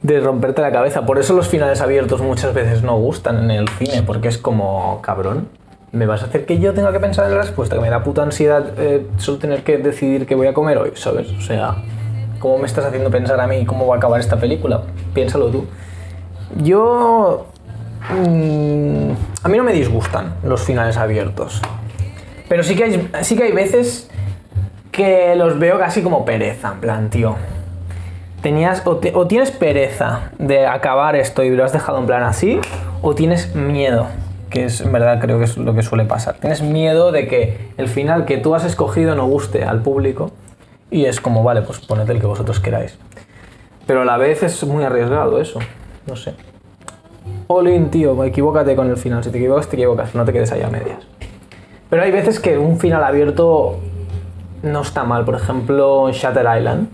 de 0.03 0.19
romperte 0.19 0.61
la 0.61 0.71
cabeza. 0.71 1.05
Por 1.05 1.19
eso 1.19 1.33
los 1.33 1.47
finales 1.47 1.81
abiertos 1.81 2.21
muchas 2.21 2.53
veces 2.53 2.83
no 2.83 2.97
gustan 2.97 3.43
en 3.43 3.51
el 3.51 3.69
cine, 3.69 4.03
porque 4.03 4.27
es 4.27 4.37
como, 4.37 4.99
cabrón, 5.01 5.47
¿me 5.91 6.05
vas 6.05 6.23
a 6.23 6.25
hacer 6.25 6.45
que 6.45 6.59
yo 6.59 6.73
tenga 6.73 6.91
que 6.91 6.99
pensar 6.99 7.25
en 7.25 7.35
la 7.35 7.41
respuesta? 7.41 7.75
Que 7.75 7.81
me 7.81 7.89
da 7.89 8.03
puta 8.03 8.23
ansiedad 8.23 8.73
eh, 8.77 9.07
solo 9.17 9.37
tener 9.37 9.63
que 9.63 9.77
decidir 9.77 10.25
qué 10.25 10.35
voy 10.35 10.47
a 10.47 10.53
comer 10.53 10.77
hoy, 10.77 10.91
¿sabes? 10.95 11.31
O 11.31 11.41
sea, 11.41 11.75
¿cómo 12.39 12.57
me 12.57 12.65
estás 12.65 12.85
haciendo 12.85 13.11
pensar 13.11 13.39
a 13.39 13.47
mí 13.47 13.65
cómo 13.65 13.85
va 13.87 13.95
a 13.95 13.97
acabar 13.97 14.19
esta 14.19 14.37
película? 14.37 14.81
Piénsalo 15.13 15.47
tú. 15.47 15.65
Yo... 16.57 17.47
mm, 18.09 19.11
a 19.43 19.49
mí 19.49 19.57
no 19.57 19.63
me 19.63 19.73
disgustan 19.73 20.35
los 20.43 20.61
finales 20.61 20.97
abiertos. 20.97 21.61
Pero 22.49 22.63
sí 22.63 22.75
que 22.75 22.83
hay, 22.83 23.09
sí 23.21 23.35
que 23.35 23.43
hay 23.43 23.51
veces 23.51 24.09
que 24.91 25.35
los 25.35 25.57
veo 25.57 25.79
casi 25.79 26.01
como 26.01 26.25
pereza, 26.25 26.73
en 26.73 26.79
plan, 26.81 27.09
tío. 27.09 27.35
Tenías, 28.41 28.81
o, 28.85 29.27
tienes 29.27 29.51
pereza 29.51 30.31
de 30.39 30.65
acabar 30.65 31.15
esto 31.15 31.43
y 31.43 31.51
lo 31.51 31.63
has 31.63 31.73
dejado 31.73 31.99
en 31.99 32.07
plan 32.07 32.23
así, 32.23 32.59
o 33.01 33.13
tienes 33.13 33.55
miedo, 33.55 34.07
que 34.49 34.65
es 34.65 34.81
en 34.81 34.91
verdad 34.91 35.19
creo 35.19 35.37
que 35.37 35.45
es 35.45 35.57
lo 35.57 35.75
que 35.75 35.83
suele 35.83 36.05
pasar. 36.05 36.35
Tienes 36.35 36.61
miedo 36.61 37.11
de 37.11 37.27
que 37.27 37.69
el 37.77 37.87
final 37.87 38.25
que 38.25 38.37
tú 38.37 38.55
has 38.55 38.65
escogido 38.65 39.13
no 39.15 39.27
guste 39.27 39.63
al 39.63 39.81
público 39.81 40.31
y 40.89 41.05
es 41.05 41.21
como, 41.21 41.43
vale, 41.43 41.61
pues 41.61 41.79
poned 41.79 42.09
el 42.09 42.19
que 42.19 42.25
vosotros 42.25 42.59
queráis. 42.59 42.97
Pero 43.85 44.01
a 44.01 44.05
la 44.05 44.17
vez 44.17 44.43
es 44.43 44.63
muy 44.63 44.83
arriesgado 44.83 45.39
eso. 45.39 45.59
No 46.07 46.15
sé. 46.15 46.33
Olin, 47.47 47.89
tío, 47.89 48.23
equivócate 48.23 48.75
con 48.75 48.89
el 48.89 48.97
final. 48.97 49.23
Si 49.23 49.29
te 49.29 49.37
equivocas, 49.37 49.67
te 49.67 49.75
equivocas. 49.75 50.15
No 50.15 50.25
te 50.25 50.33
quedes 50.33 50.51
ahí 50.51 50.61
a 50.61 50.69
medias. 50.69 50.99
Pero 51.89 52.03
hay 52.03 52.11
veces 52.11 52.39
que 52.39 52.57
un 52.57 52.79
final 52.79 53.03
abierto 53.03 53.79
no 54.63 54.81
está 54.81 55.03
mal. 55.03 55.25
Por 55.25 55.35
ejemplo, 55.35 56.09
Shatter 56.11 56.47
Island. 56.57 56.89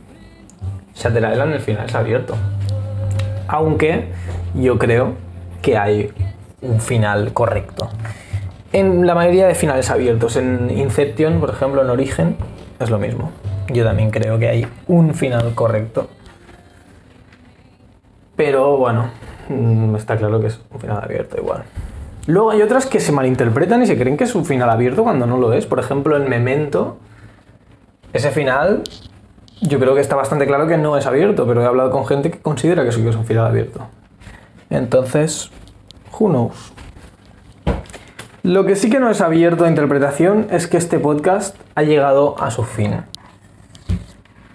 Shatter 0.98 1.32
Island 1.32 1.54
el 1.54 1.60
final 1.60 1.86
es 1.86 1.96
abierto. 1.96 2.36
Aunque 3.48 4.10
yo 4.56 4.78
creo 4.78 5.14
que 5.62 5.78
hay 5.78 6.12
un 6.62 6.82
final 6.82 7.34
correcto. 7.34 7.90
En 8.74 9.06
la 9.06 9.16
mayoría 9.16 9.48
de 9.48 9.56
finales 9.56 9.90
abiertos, 9.90 10.36
en 10.36 10.70
Inception, 10.72 11.40
por 11.40 11.52
ejemplo, 11.52 11.82
en 11.82 11.90
Origen, 11.90 12.36
es 12.80 12.90
lo 12.90 12.98
mismo. 12.98 13.32
Yo 13.70 13.84
también 13.84 14.12
creo 14.12 14.40
que 14.40 14.50
hay 14.50 14.68
un 14.88 15.14
final 15.14 15.54
correcto. 15.54 16.10
Pero 18.36 18.78
bueno, 18.78 19.10
mm, 19.50 19.96
está 19.96 20.18
claro 20.18 20.40
que 20.40 20.48
es 20.48 20.60
un 20.72 20.80
final 20.80 21.02
abierto 21.02 21.38
igual. 21.38 21.64
Luego 22.28 22.52
hay 22.52 22.62
otras 22.62 22.86
que 22.86 23.00
se 23.00 23.12
malinterpretan 23.12 23.82
y 23.84 23.88
se 23.88 23.98
creen 23.98 24.18
que 24.18 24.26
es 24.26 24.36
un 24.36 24.46
final 24.46 24.70
abierto 24.70 25.04
cuando 25.04 25.26
no 25.26 25.38
lo 25.38 25.54
es. 25.54 25.66
Por 25.66 25.80
ejemplo, 25.80 26.18
en 26.18 26.30
Memento, 26.30 26.98
ese 28.12 28.32
final 28.32 28.84
yo 29.62 29.80
creo 29.80 29.96
que 29.96 30.02
está 30.02 30.16
bastante 30.16 30.46
claro 30.46 30.68
que 30.68 30.78
no 30.78 30.98
es 30.98 31.06
abierto, 31.06 31.48
pero 31.48 31.64
he 31.64 31.66
hablado 31.66 31.92
con 31.92 32.06
gente 32.06 32.32
que 32.32 32.40
considera 32.40 32.84
que 32.84 32.92
sí 32.92 33.02
que 33.02 33.10
es 33.10 33.16
un 33.16 33.26
final 33.26 33.48
abierto. 33.48 33.88
Entonces, 34.70 35.50
who 36.18 36.30
knows. 36.30 36.74
Lo 38.44 38.66
que 38.66 38.76
sí 38.76 38.90
que 38.90 39.00
no 39.00 39.10
es 39.10 39.20
abierto 39.22 39.66
a 39.66 39.68
interpretación 39.68 40.48
es 40.52 40.68
que 40.68 40.78
este 40.78 41.00
podcast 41.00 41.56
ha 41.76 41.84
llegado 41.84 42.42
a 42.42 42.52
su 42.52 42.64
fin. 42.64 43.04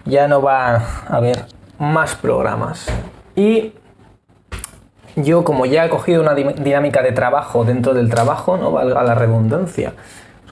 Ya 0.05 0.27
no 0.27 0.41
va 0.41 0.75
a 0.75 1.05
haber 1.07 1.45
más 1.77 2.15
programas. 2.15 2.87
Y 3.35 3.73
yo 5.15 5.43
como 5.43 5.65
ya 5.65 5.85
he 5.85 5.89
cogido 5.89 6.21
una 6.21 6.33
dinámica 6.33 7.03
de 7.03 7.11
trabajo 7.11 7.65
dentro 7.65 7.93
del 7.93 8.09
trabajo, 8.09 8.57
no 8.57 8.71
valga 8.71 9.03
la 9.03 9.15
redundancia. 9.15 9.93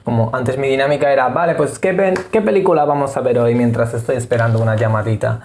Como 0.04 0.30
antes 0.32 0.58
mi 0.58 0.68
dinámica 0.68 1.12
era, 1.12 1.28
vale, 1.28 1.54
pues 1.54 1.78
¿qué, 1.78 2.14
¿qué, 2.30 2.40
película 2.40 2.84
vamos 2.84 3.16
a 3.16 3.20
ver 3.20 3.38
hoy 3.38 3.54
mientras 3.54 3.94
estoy 3.94 4.16
esperando 4.16 4.60
una 4.60 4.74
llamadita? 4.74 5.40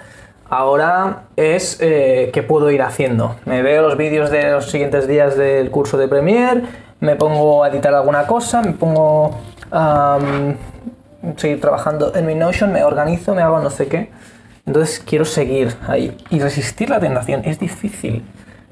Ahora 0.50 1.24
es 1.36 1.78
eh, 1.82 2.32
qué 2.34 2.42
puedo 2.42 2.72
ir 2.72 2.82
haciendo. 2.82 3.36
Me 3.46 3.62
veo 3.62 3.82
los 3.82 3.98
vídeos 3.98 4.32
de 4.32 4.52
los 4.52 4.72
siguientes 4.72 5.08
días 5.08 5.38
del 5.38 5.70
curso 5.70 5.98
de 5.98 6.08
Premiere, 6.08 6.64
me 7.00 7.16
pongo 7.16 7.64
a 7.64 7.70
editar 7.70 7.94
alguna 7.94 8.26
cosa, 8.26 8.62
me 8.62 8.72
pongo 8.72 9.38
a 9.72 10.18
seguir 11.36 11.62
trabajando 11.62 12.16
en 12.16 12.26
mi 12.26 12.34
Notion, 12.34 12.72
me 12.72 12.84
organizo, 12.84 13.36
me 13.36 13.42
hago 13.42 13.60
no 13.60 13.70
sé 13.70 13.88
qué. 13.88 14.10
Entonces 14.66 15.02
quiero 15.06 15.26
seguir 15.26 15.76
ahí 15.88 16.18
y 16.30 16.40
resistir 16.40 16.90
la 16.90 17.00
tentación. 17.00 17.42
Es 17.46 17.60
difícil, 17.60 18.24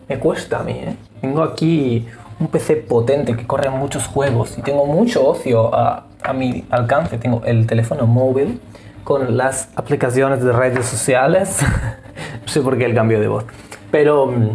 me 0.08 0.18
cuesta 0.18 0.60
a 0.60 0.64
mí. 0.64 0.74
¿eh? 0.74 0.96
Tengo 1.22 1.44
aquí 1.44 2.08
un 2.40 2.48
PC 2.48 2.76
potente 2.76 3.36
que 3.36 3.48
corre 3.48 3.70
muchos 3.70 4.08
juegos 4.08 4.58
y 4.58 4.62
tengo 4.62 4.86
mucho 4.86 5.28
ocio 5.28 5.74
a, 5.74 6.06
a 6.24 6.34
mi 6.34 6.66
alcance. 6.70 7.18
Tengo 7.18 7.42
el 7.46 7.66
teléfono 7.66 8.08
móvil 8.08 8.60
con 9.04 9.38
las 9.38 9.70
aplicaciones 9.76 10.44
de 10.44 10.52
redes 10.52 10.86
sociales. 10.86 11.60
no 12.42 12.48
sé 12.48 12.62
por 12.62 12.78
qué 12.78 12.86
el 12.86 12.96
cambio 12.96 13.20
de 13.20 13.28
voz. 13.28 13.46
Pero 13.92 14.28
mm, 14.28 14.50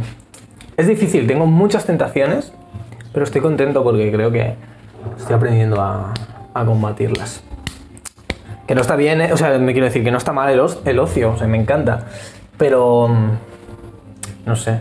es 0.76 0.86
difícil, 0.86 1.26
tengo 1.26 1.46
muchas 1.46 1.86
tentaciones, 1.86 2.52
pero 3.12 3.24
estoy 3.24 3.40
contento 3.40 3.82
porque 3.82 4.10
creo 4.12 4.30
que 4.30 4.54
estoy 5.18 5.36
aprendiendo 5.36 5.80
a, 5.80 6.12
a 6.52 6.64
combatirlas. 6.64 7.42
Que 8.66 8.74
no 8.74 8.82
está 8.82 8.96
bien, 8.96 9.20
¿eh? 9.20 9.32
o 9.32 9.36
sea, 9.36 9.58
me 9.58 9.72
quiero 9.72 9.86
decir 9.86 10.04
que 10.04 10.10
no 10.10 10.18
está 10.18 10.32
mal 10.32 10.50
el, 10.50 10.60
el 10.84 10.98
ocio, 10.98 11.32
o 11.32 11.36
sea, 11.36 11.46
me 11.46 11.58
encanta. 11.58 12.06
Pero, 12.56 13.08
mm, 13.08 13.30
no 14.46 14.56
sé, 14.56 14.80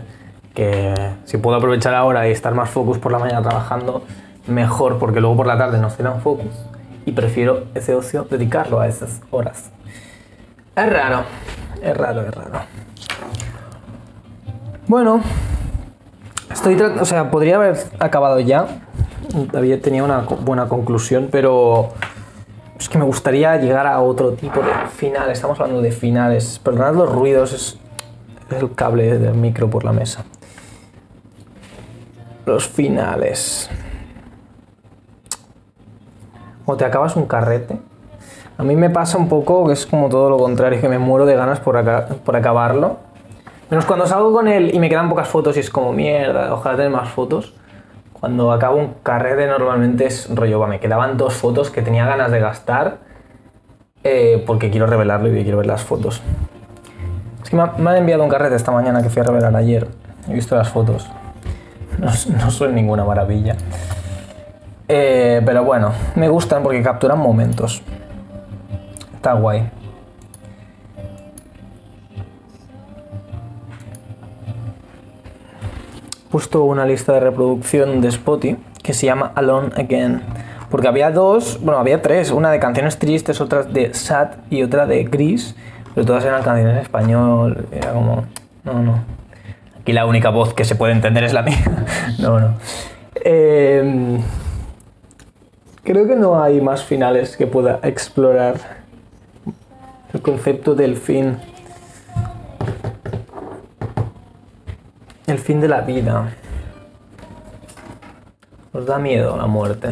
si 1.24 1.38
puedo 1.38 1.56
aprovechar 1.56 1.94
ahora 1.94 2.28
y 2.28 2.32
estar 2.32 2.54
más 2.54 2.70
focus 2.70 2.98
por 2.98 3.12
la 3.12 3.18
mañana 3.18 3.42
trabajando, 3.42 4.02
mejor, 4.46 4.98
porque 4.98 5.20
luego 5.20 5.36
por 5.36 5.46
la 5.46 5.56
tarde 5.56 5.78
no 5.78 5.88
estoy 5.88 6.04
tan 6.04 6.20
focus 6.20 6.66
y 7.04 7.12
prefiero 7.12 7.64
ese 7.74 7.94
ocio 7.94 8.26
dedicarlo 8.28 8.80
a 8.80 8.86
esas 8.86 9.20
horas. 9.30 9.70
Es 10.76 10.92
raro, 10.92 11.24
es 11.82 11.96
raro, 11.96 12.22
es 12.22 12.34
raro. 12.34 12.60
Bueno, 14.86 15.20
estoy 16.52 16.80
o 16.80 17.04
sea, 17.04 17.30
podría 17.30 17.56
haber 17.56 17.76
acabado 17.98 18.40
ya. 18.40 18.66
Había 19.54 19.80
tenía 19.80 20.02
una 20.02 20.20
buena 20.20 20.68
conclusión, 20.68 21.28
pero 21.30 21.90
es 22.78 22.88
que 22.88 22.98
me 22.98 23.04
gustaría 23.04 23.56
llegar 23.56 23.86
a 23.86 24.00
otro 24.00 24.32
tipo 24.32 24.60
de 24.60 24.72
final. 24.96 25.30
Estamos 25.30 25.60
hablando 25.60 25.82
de 25.82 25.92
finales. 25.92 26.58
Perdonad 26.58 26.94
los 26.94 27.12
ruidos, 27.12 27.52
es 27.52 27.78
el 28.50 28.74
cable 28.74 29.18
del 29.18 29.34
micro 29.34 29.70
por 29.70 29.84
la 29.84 29.92
mesa. 29.92 30.24
Los 32.50 32.66
finales 32.66 33.70
o 36.66 36.76
te 36.76 36.84
acabas 36.84 37.14
un 37.14 37.26
carrete. 37.26 37.78
A 38.58 38.64
mí 38.64 38.74
me 38.74 38.90
pasa 38.90 39.18
un 39.18 39.28
poco 39.28 39.68
que 39.68 39.72
es 39.72 39.86
como 39.86 40.08
todo 40.08 40.28
lo 40.28 40.36
contrario, 40.36 40.80
que 40.80 40.88
me 40.88 40.98
muero 40.98 41.26
de 41.26 41.36
ganas 41.36 41.60
por, 41.60 41.80
por 42.24 42.34
acabarlo. 42.34 42.96
Menos 43.70 43.84
cuando 43.84 44.04
salgo 44.04 44.32
con 44.32 44.48
él 44.48 44.74
y 44.74 44.80
me 44.80 44.88
quedan 44.88 45.08
pocas 45.08 45.28
fotos 45.28 45.56
y 45.58 45.60
es 45.60 45.70
como 45.70 45.92
mierda, 45.92 46.52
ojalá 46.52 46.76
tener 46.76 46.90
más 46.90 47.08
fotos. 47.08 47.54
Cuando 48.18 48.50
acabo 48.50 48.78
un 48.78 48.94
carrete 49.04 49.46
normalmente 49.46 50.06
es 50.06 50.28
rollo, 50.34 50.66
me 50.66 50.80
quedaban 50.80 51.16
dos 51.16 51.34
fotos 51.34 51.70
que 51.70 51.82
tenía 51.82 52.04
ganas 52.04 52.32
de 52.32 52.40
gastar 52.40 52.98
eh, 54.02 54.42
porque 54.44 54.70
quiero 54.70 54.88
revelarlo 54.88 55.32
y 55.32 55.44
quiero 55.44 55.58
ver 55.58 55.66
las 55.66 55.84
fotos. 55.84 56.20
Es 57.44 57.50
que 57.50 57.54
me, 57.54 57.62
han 57.62 57.96
enviado 57.96 58.24
un 58.24 58.28
carrete 58.28 58.56
esta 58.56 58.72
mañana 58.72 59.04
que 59.04 59.08
fui 59.08 59.20
a 59.20 59.24
revelar 59.24 59.54
ayer. 59.54 59.86
He 60.28 60.34
visto 60.34 60.56
las 60.56 60.68
fotos. 60.68 61.08
No, 62.00 62.10
no 62.38 62.50
son 62.50 62.74
ninguna 62.74 63.04
maravilla. 63.04 63.56
Eh, 64.88 65.42
pero 65.44 65.64
bueno, 65.64 65.92
me 66.14 66.28
gustan 66.28 66.62
porque 66.62 66.82
capturan 66.82 67.18
momentos. 67.18 67.82
Está 69.14 69.34
guay. 69.34 69.68
Puesto 76.30 76.64
una 76.64 76.86
lista 76.86 77.12
de 77.12 77.20
reproducción 77.20 78.00
de 78.00 78.08
Spotify 78.08 78.56
que 78.82 78.94
se 78.94 79.06
llama 79.06 79.32
Alone 79.34 79.68
Again. 79.76 80.22
Porque 80.70 80.88
había 80.88 81.10
dos, 81.10 81.60
bueno, 81.62 81.80
había 81.80 82.00
tres. 82.00 82.30
Una 82.30 82.50
de 82.50 82.60
canciones 82.60 82.98
tristes, 82.98 83.40
otra 83.42 83.64
de 83.64 83.92
sad 83.92 84.28
y 84.48 84.62
otra 84.62 84.86
de 84.86 85.04
gris. 85.04 85.54
Pero 85.94 86.06
todas 86.06 86.24
eran 86.24 86.42
canciones 86.42 86.76
en 86.76 86.82
español. 86.82 87.66
Era 87.72 87.92
como, 87.92 88.24
no, 88.64 88.82
no. 88.82 89.19
Aquí 89.90 89.94
la 89.96 90.06
única 90.06 90.30
voz 90.30 90.54
que 90.54 90.64
se 90.64 90.76
puede 90.76 90.92
entender 90.92 91.24
es 91.24 91.32
la 91.32 91.42
mía. 91.42 91.64
no, 92.20 92.38
no. 92.38 92.54
Eh, 93.16 94.20
Creo 95.82 96.06
que 96.06 96.14
no 96.14 96.40
hay 96.40 96.60
más 96.60 96.84
finales 96.84 97.36
que 97.36 97.48
pueda 97.48 97.80
explorar 97.82 98.54
el 100.12 100.22
concepto 100.22 100.76
del 100.76 100.96
fin. 100.96 101.38
El 105.26 105.38
fin 105.38 105.60
de 105.60 105.66
la 105.66 105.80
vida. 105.80 106.28
¿Os 108.72 108.86
da 108.86 109.00
miedo 109.00 109.36
la 109.36 109.48
muerte? 109.48 109.88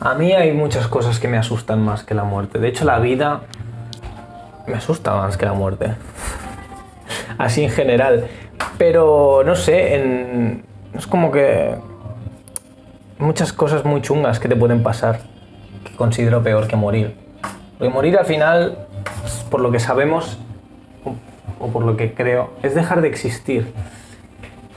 A 0.00 0.14
mí 0.14 0.32
hay 0.32 0.52
muchas 0.52 0.88
cosas 0.88 1.18
que 1.18 1.28
me 1.28 1.38
asustan 1.38 1.82
más 1.82 2.04
que 2.04 2.12
la 2.12 2.24
muerte. 2.24 2.58
De 2.58 2.68
hecho, 2.68 2.84
la 2.84 2.98
vida 2.98 3.40
me 4.66 4.74
asusta 4.74 5.14
más 5.14 5.38
que 5.38 5.46
la 5.46 5.54
muerte. 5.54 5.94
Así 7.38 7.64
en 7.64 7.70
general. 7.70 8.26
Pero 8.78 9.42
no 9.44 9.56
sé, 9.56 10.60
es 10.94 11.06
como 11.06 11.30
que 11.30 11.74
muchas 13.18 13.52
cosas 13.52 13.84
muy 13.84 14.02
chungas 14.02 14.38
que 14.38 14.48
te 14.48 14.56
pueden 14.56 14.82
pasar, 14.82 15.20
que 15.84 15.94
considero 15.96 16.42
peor 16.42 16.66
que 16.66 16.76
morir. 16.76 17.16
Porque 17.78 17.92
morir 17.92 18.16
al 18.18 18.26
final, 18.26 18.78
por 19.50 19.60
lo 19.60 19.70
que 19.70 19.80
sabemos, 19.80 20.38
o 21.58 21.68
por 21.68 21.84
lo 21.84 21.96
que 21.96 22.14
creo, 22.14 22.50
es 22.62 22.74
dejar 22.74 23.00
de 23.00 23.08
existir. 23.08 23.72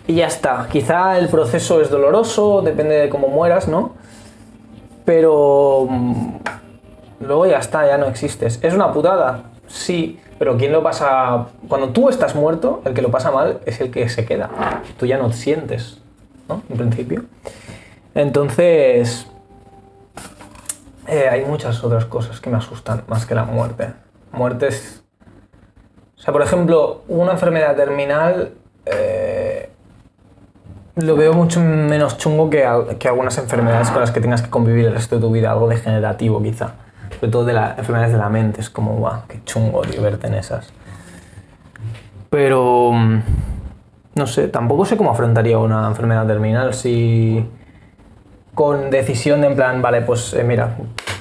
Y 0.08 0.16
ya 0.16 0.28
está. 0.28 0.68
Quizá 0.72 1.18
el 1.18 1.28
proceso 1.28 1.82
es 1.82 1.90
doloroso, 1.90 2.62
depende 2.62 2.96
de 2.96 3.10
cómo 3.10 3.28
mueras, 3.28 3.68
¿no? 3.68 3.96
Pero 5.04 5.88
mm, 5.90 6.36
luego 7.22 7.46
ya 7.46 7.60
está, 7.60 7.86
ya 7.86 7.98
no 7.98 8.06
existes. 8.06 8.60
¿Es 8.64 8.74
una 8.74 8.94
putada? 8.94 9.44
Sí, 9.68 10.20
pero 10.40 10.58
¿quién 10.58 10.72
lo 10.72 10.84
pasa? 10.84 11.48
Cuando 11.68 11.90
tú 11.90 12.10
estás 12.10 12.36
muerto, 12.36 12.82
el 12.86 12.94
que 12.94 13.02
lo 13.02 13.12
pasa 13.12 13.32
mal 13.32 13.60
es 13.66 13.82
el 13.82 13.92
que 13.92 14.08
se 14.10 14.26
queda. 14.26 14.50
Tú 14.98 15.06
ya 15.06 15.18
no 15.18 15.30
te 15.30 15.36
sientes, 15.36 16.00
¿no? 16.48 16.62
En 16.70 16.78
principio. 16.78 17.24
Entonces, 18.14 19.28
eh, 21.08 21.28
hay 21.30 21.46
muchas 21.46 21.84
otras 21.84 22.06
cosas 22.06 22.40
que 22.40 22.50
me 22.50 22.58
asustan 22.58 23.04
más 23.08 23.26
que 23.26 23.36
la 23.36 23.46
muerte. 23.46 23.94
Muertes. 24.32 25.04
O 26.18 26.20
sea, 26.20 26.34
por 26.34 26.42
ejemplo, 26.42 27.04
una 27.08 27.32
enfermedad 27.32 27.76
terminal 27.76 28.54
eh, 28.86 29.70
lo 30.96 31.16
veo 31.16 31.34
mucho 31.34 31.60
menos 31.62 32.18
chungo 32.18 32.50
que, 32.50 32.68
que, 32.98 33.08
algunas 33.08 33.38
enfermedades 33.38 33.90
con 33.92 34.02
las 34.02 34.12
que 34.12 34.20
tengas 34.20 34.42
que 34.42 34.50
convivir 34.50 34.86
el 34.88 34.94
resto 34.94 35.16
de 35.16 35.22
tu 35.22 35.32
vida, 35.32 35.52
algo 35.52 35.68
degenerativo 35.68 36.42
quizá. 36.42 36.74
Sobre 37.20 37.32
todo 37.32 37.46
de 37.46 37.54
las 37.54 37.78
enfermedades 37.78 38.14
de 38.14 38.20
la 38.20 38.30
mente, 38.30 38.62
es 38.62 38.70
como, 38.70 38.96
guau, 38.96 39.22
qué 39.28 39.42
chungo, 39.44 39.82
tío, 39.82 40.02
verte 40.02 40.28
en 40.28 40.36
esas. 40.36 40.72
Pero 42.30 42.92
mm, 42.94 43.20
no 44.16 44.28
sé, 44.28 44.48
tampoco 44.48 44.86
sé 44.86 44.98
cómo 44.98 45.12
afrontaría 45.12 45.58
una 45.58 45.88
enfermedad 45.88 46.26
terminal 46.28 46.74
si 46.74 47.46
con 48.54 48.90
decisión 48.90 49.42
de 49.42 49.48
en 49.48 49.56
plan, 49.56 49.82
vale, 49.82 50.02
pues 50.02 50.34
eh, 50.34 50.44
mira, 50.44 50.76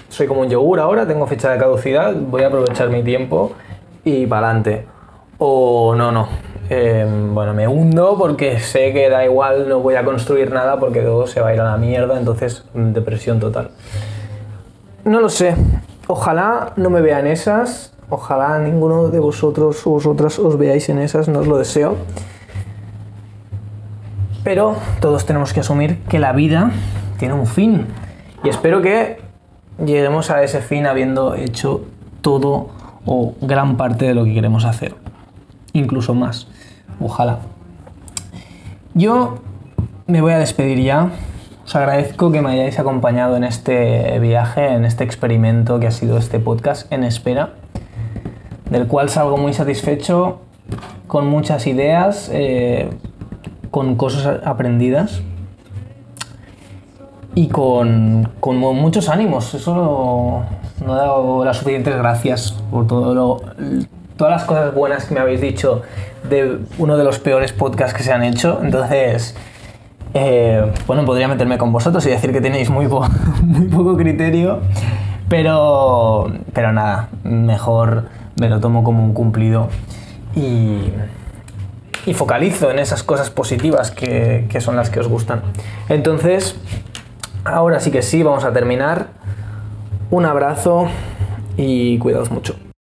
soy 0.09 0.27
como 0.27 0.41
un 0.41 0.49
yogur 0.49 0.81
ahora, 0.81 1.07
tengo 1.07 1.27
fecha 1.27 1.51
de 1.51 1.59
caducidad, 1.59 2.15
voy 2.15 2.43
a 2.43 2.47
aprovechar 2.47 2.89
mi 2.89 3.03
tiempo 3.03 3.53
y 4.05 4.27
para 4.27 4.47
adelante. 4.47 4.87
O 5.39 5.95
no, 5.95 6.11
no. 6.11 6.29
Em, 6.71 7.35
bueno, 7.35 7.53
me 7.53 7.69
hundo 7.69 8.17
porque 8.19 8.59
sé 8.59 8.93
que 8.93 9.11
da 9.11 9.25
igual, 9.25 9.69
no 9.69 9.81
voy 9.81 9.95
a 9.95 10.05
construir 10.05 10.51
nada 10.51 10.81
porque 10.81 11.01
todo 11.03 11.27
se 11.27 11.41
va 11.41 11.49
a 11.49 11.55
ir 11.55 11.61
a 11.61 11.65
la 11.65 11.77
mierda, 11.77 12.19
entonces 12.19 12.65
mm, 12.73 12.93
depresión 12.93 13.39
total. 13.39 13.71
No 15.07 15.21
lo 15.21 15.29
sé. 15.29 15.55
Ojalá 16.09 16.73
no 16.75 16.91
me 16.91 17.01
vean 17.01 17.29
esas. 17.29 17.93
Ojalá 18.11 18.59
ninguno 18.59 19.07
de 19.07 19.21
vosotros 19.21 19.87
o 19.87 19.91
vosotras 19.91 20.37
os 20.41 20.59
veáis 20.59 20.89
en 20.89 20.99
esas, 20.99 21.29
no 21.29 21.39
os 21.39 21.47
lo 21.47 21.59
deseo. 21.59 21.97
Pero 24.43 24.75
todos 25.01 25.25
tenemos 25.25 25.53
que 25.53 25.61
asumir 25.61 26.03
que 26.09 26.19
la 26.19 26.33
vida 26.33 26.73
tiene 27.21 27.35
un 27.35 27.47
fin. 27.47 27.87
Y 28.43 28.49
espero 28.49 28.83
que 28.83 29.21
lleguemos 29.79 30.31
a 30.31 30.43
ese 30.43 30.61
fin 30.61 30.87
habiendo 30.87 31.37
hecho 31.37 31.83
todo 32.21 32.71
o 33.05 33.35
gran 33.41 33.77
parte 33.77 34.07
de 34.07 34.15
lo 34.15 34.25
que 34.25 34.35
queremos 34.35 34.65
hacer. 34.65 34.97
Incluso 35.73 36.15
más. 36.15 36.49
Ojalá. 36.99 37.39
Yo 38.95 39.39
me 40.09 40.21
voy 40.21 40.33
a 40.33 40.39
despedir 40.41 40.83
ya. 40.83 41.11
Os 41.67 41.75
agradezco 41.75 42.31
que 42.31 42.41
me 42.43 42.53
hayáis 42.53 42.79
acompañado 42.79 43.37
en 43.37 43.43
este 43.43 44.21
viaje, 44.21 44.69
en 44.69 44.85
este 44.85 45.03
experimento 45.03 45.81
que 45.81 45.89
ha 45.89 45.91
sido 45.91 46.17
este 46.17 46.39
podcast 46.39 46.91
en 46.93 47.03
espera, 47.03 47.55
del 48.71 48.87
cual 48.87 49.09
salgo 49.09 49.37
muy 49.37 49.53
satisfecho, 49.53 50.39
con 51.09 51.27
muchas 51.27 51.67
ideas, 51.67 52.31
eh, 52.33 52.89
con 53.73 53.97
cosas 53.97 54.43
aprendidas 54.45 55.23
y 57.35 57.49
con, 57.49 58.31
con 58.39 58.59
muchos 58.59 59.09
ánimos. 59.09 59.53
Eso 59.53 59.75
no, 59.75 60.87
no 60.87 60.95
he 60.95 60.99
dado 60.99 61.45
las 61.45 61.57
suficientes 61.57 61.97
gracias 61.97 62.53
por 62.71 62.87
todo 62.87 63.13
lo, 63.13 63.43
todas 64.17 64.33
las 64.33 64.45
cosas 64.45 64.73
buenas 64.73 65.07
que 65.07 65.15
me 65.15 65.21
habéis 65.21 65.41
dicho 65.41 65.83
de 66.31 66.61
uno 66.79 66.97
de 66.97 67.03
los 67.03 67.19
peores 67.19 67.53
podcasts 67.53 67.93
que 67.93 68.05
se 68.05 68.13
han 68.13 68.23
hecho. 68.23 68.61
Entonces, 68.63 69.35
eh, 70.19 70.73
bueno, 70.87 71.05
podría 71.05 71.29
meterme 71.29 71.59
con 71.59 71.73
vosotros 71.73 72.07
y 72.07 72.09
decir 72.09 72.33
que 72.33 72.41
tenéis 72.41 72.71
muy, 72.71 72.89
poco 72.89 73.97
criterio, 73.99 74.61
pero, 75.29 76.33
pero 76.55 76.73
nada, 76.73 77.09
mejor 77.23 78.09
me 78.41 78.49
lo 78.49 78.59
tomo 78.61 78.83
como 78.83 79.05
un 79.05 79.13
cumplido 79.13 79.69
y, 80.35 80.91
focalizo 82.15 82.71
en 82.71 82.79
esas 82.79 83.03
cosas 83.03 83.31
positivas 83.31 83.91
que 83.91 84.61
son 84.61 84.77
las 84.77 84.89
que 84.91 85.01
os 85.01 85.09
gustan. 85.09 85.43
Entonces, 85.91 86.57
ahora 87.45 87.81
sí 87.81 87.91
que 87.91 88.01
sí, 88.01 88.23
vamos 88.23 88.45
a 88.45 88.53
terminar. 88.53 89.09
Un 90.11 90.25
abrazo 90.25 90.87
y 91.57 91.99
cuidaos 91.99 92.31
mucho. 92.31 92.66